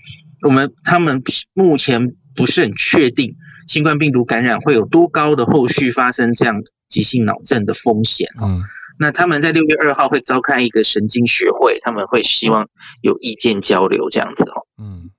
[0.42, 1.20] 我们他们
[1.52, 3.36] 目前不是很确定。
[3.66, 8.28] 新冠病毒感染会有多高的后续发生这样急性脑症的风险？
[8.42, 8.62] 嗯，
[8.98, 12.68] 那他们在六月二号会召开一个神经学会，他们会希望
[13.00, 14.66] 有意见交流这样子哦。
[14.78, 15.10] 嗯，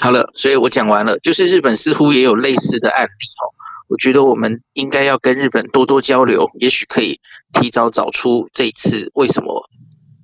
[0.00, 3.54] 好了，所以我讲完了，就是日本似乎也有类似的案例哦。
[3.88, 7.20] 我觉得我们应该要跟日本多多交流，也许可以
[7.52, 9.68] 提早找出这一次为什么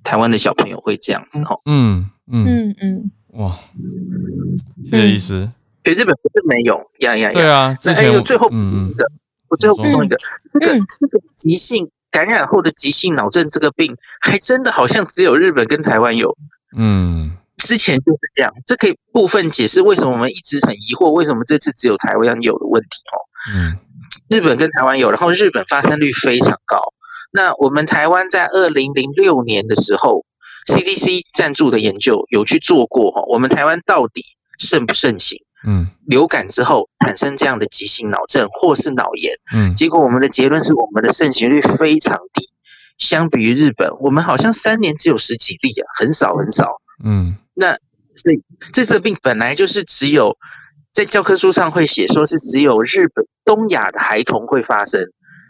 [0.03, 1.61] 台湾的小朋友会这样子哦。
[1.65, 3.59] 嗯嗯嗯嗯，哇，
[4.83, 5.49] 谢谢医师。
[5.83, 7.31] 对，日本不是没有呀呀呀！
[7.31, 9.05] 对啊，之前还有最后补充一个，
[9.47, 10.17] 我最后补充一个，
[10.51, 10.67] 这个
[10.99, 16.37] 这个急性感染后的急性脑症这个病，还真的好像只有日本跟台湾有。
[16.77, 23.15] 嗯，之前就是这样，这可以部分解释为什么我们一直很疑惑，为什么这次只有台湾有的问题哦。
[23.53, 23.77] 嗯，
[24.29, 26.79] 日本跟台湾有，然后日本发生率非常高。
[27.31, 30.25] 那我们台湾在二零零六年的时候
[30.67, 34.23] ，CDC 赞助的研究有去做过哈，我们台湾到底
[34.59, 35.39] 盛不盛行？
[35.63, 42.49] 嗯，流感之后产生这样的急性脑症或是脑炎，嗯，结果我们的结论是我们的盛行率非常低，
[42.97, 47.77] 相比于日本，我们好像三年只有十几例啊，很少很少，嗯，那
[48.15, 48.41] 所以
[48.73, 50.37] 这个病本来就是只有
[50.91, 55.01] 在教科书上会写说是只有日本东亚的孩童会发生，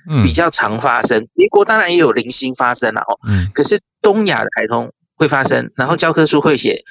[0.09, 6.83] 嗯，比较常发生，美国当然也有零星发生了哦，嗯，可是东亚的孩童会发生，然后教科书会写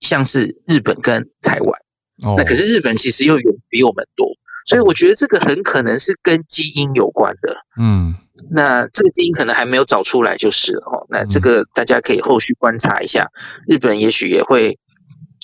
[0.00, 1.80] 像是日本跟台湾。
[2.36, 4.28] 那可是日本其实又有比我们多，
[4.66, 7.56] 所以我觉得这个很可能是跟基因有关的。
[7.80, 8.14] 嗯，
[8.54, 11.06] 那这个基因可能还没有找出来就是哦。
[11.08, 13.30] 那这个大家可以后续观察一下，
[13.66, 14.78] 日本也许也会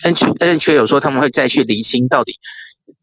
[0.03, 2.35] ，NHK 有说他们会再去厘清到底，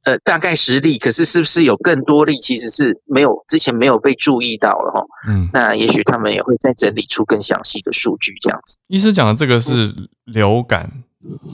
[0.03, 5.06] 呃，大概十例，可是是不是有更多例其实是没有之前没有被注意到了哈。
[5.28, 8.78] 嗯，那也许他们也会再整理出更详细的数据这样子。
[8.88, 9.93] 医师讲的这个是
[10.26, 11.03] 流感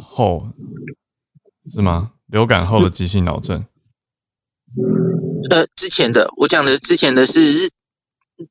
[0.02, 0.48] 后。
[1.72, 2.12] 是吗？
[2.26, 3.64] 流感后的急性脑症。
[5.52, 7.70] 呃，之前的我讲的之前的是日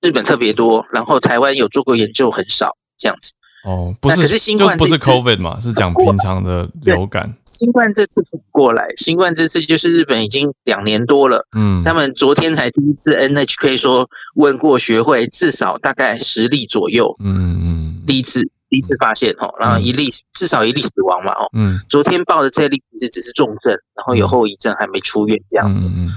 [0.01, 3.33] 日本特别多，然后台湾有做过研究很少这样子。
[3.63, 5.61] 哦，不是，可是新冠不是 COVID 嘛？
[5.61, 7.37] 是讲平常的流感。
[7.45, 11.47] 新冠这次过来，新冠这次就是日本已经两年多了。
[11.55, 17.15] 嗯，他们昨天才第一次 NHK 说问过学会，至少大概十例左右。
[17.23, 21.51] 嗯嗯，第一次第一次发现哦，然后一例至少一例死亡嘛哦。
[21.53, 25.87] 嗯，昨天报的这例其实只是重症，然后有后遗症，还没出院这样子。
[25.87, 26.09] 嗯，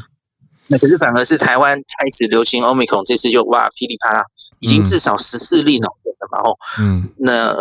[0.74, 4.24] 那可是反而是台湾开始流行 Omicron，这次就哇噼里啪啦，
[4.59, 5.88] 已经至少十四例了。
[6.32, 7.55] 然后，嗯，那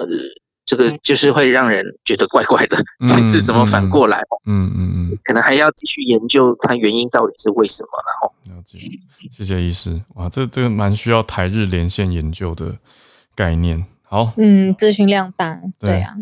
[0.64, 4.22] 这个就是会让人觉得怪怪的，这次怎么反过来？
[4.46, 7.90] 嗯嗯嗯，可能还要继续研究它原因到底是为什么。
[8.06, 8.78] 然后，了解，
[9.30, 10.00] 谢谢医师。
[10.14, 12.78] 哇，这这个蛮需要台日连线研究的
[13.34, 13.84] 概念。
[14.04, 16.14] 好，嗯，资讯量大，对啊，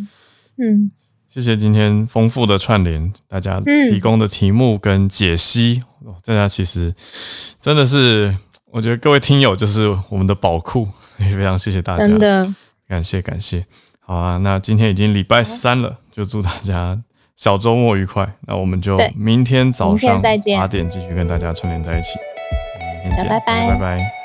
[0.56, 0.90] 嗯，
[1.30, 3.58] 谢谢今天丰富的串联，大家
[3.90, 5.82] 提供的题目跟解析，
[6.24, 6.94] 大家其实
[7.60, 8.36] 真的是。
[8.72, 10.86] 我觉得各位听友就是我们的宝库，
[11.18, 12.46] 也非常谢谢大家，真的
[12.86, 13.64] 感谢感谢。
[13.98, 16.96] 好啊，那今天已经礼拜三了，就祝大家
[17.34, 18.32] 小周末愉快。
[18.42, 20.22] 那我们就明天早上
[20.56, 22.10] 八点继续跟大家串联在一起。
[23.02, 23.66] 明天见，拜拜。
[23.70, 24.19] 拜拜。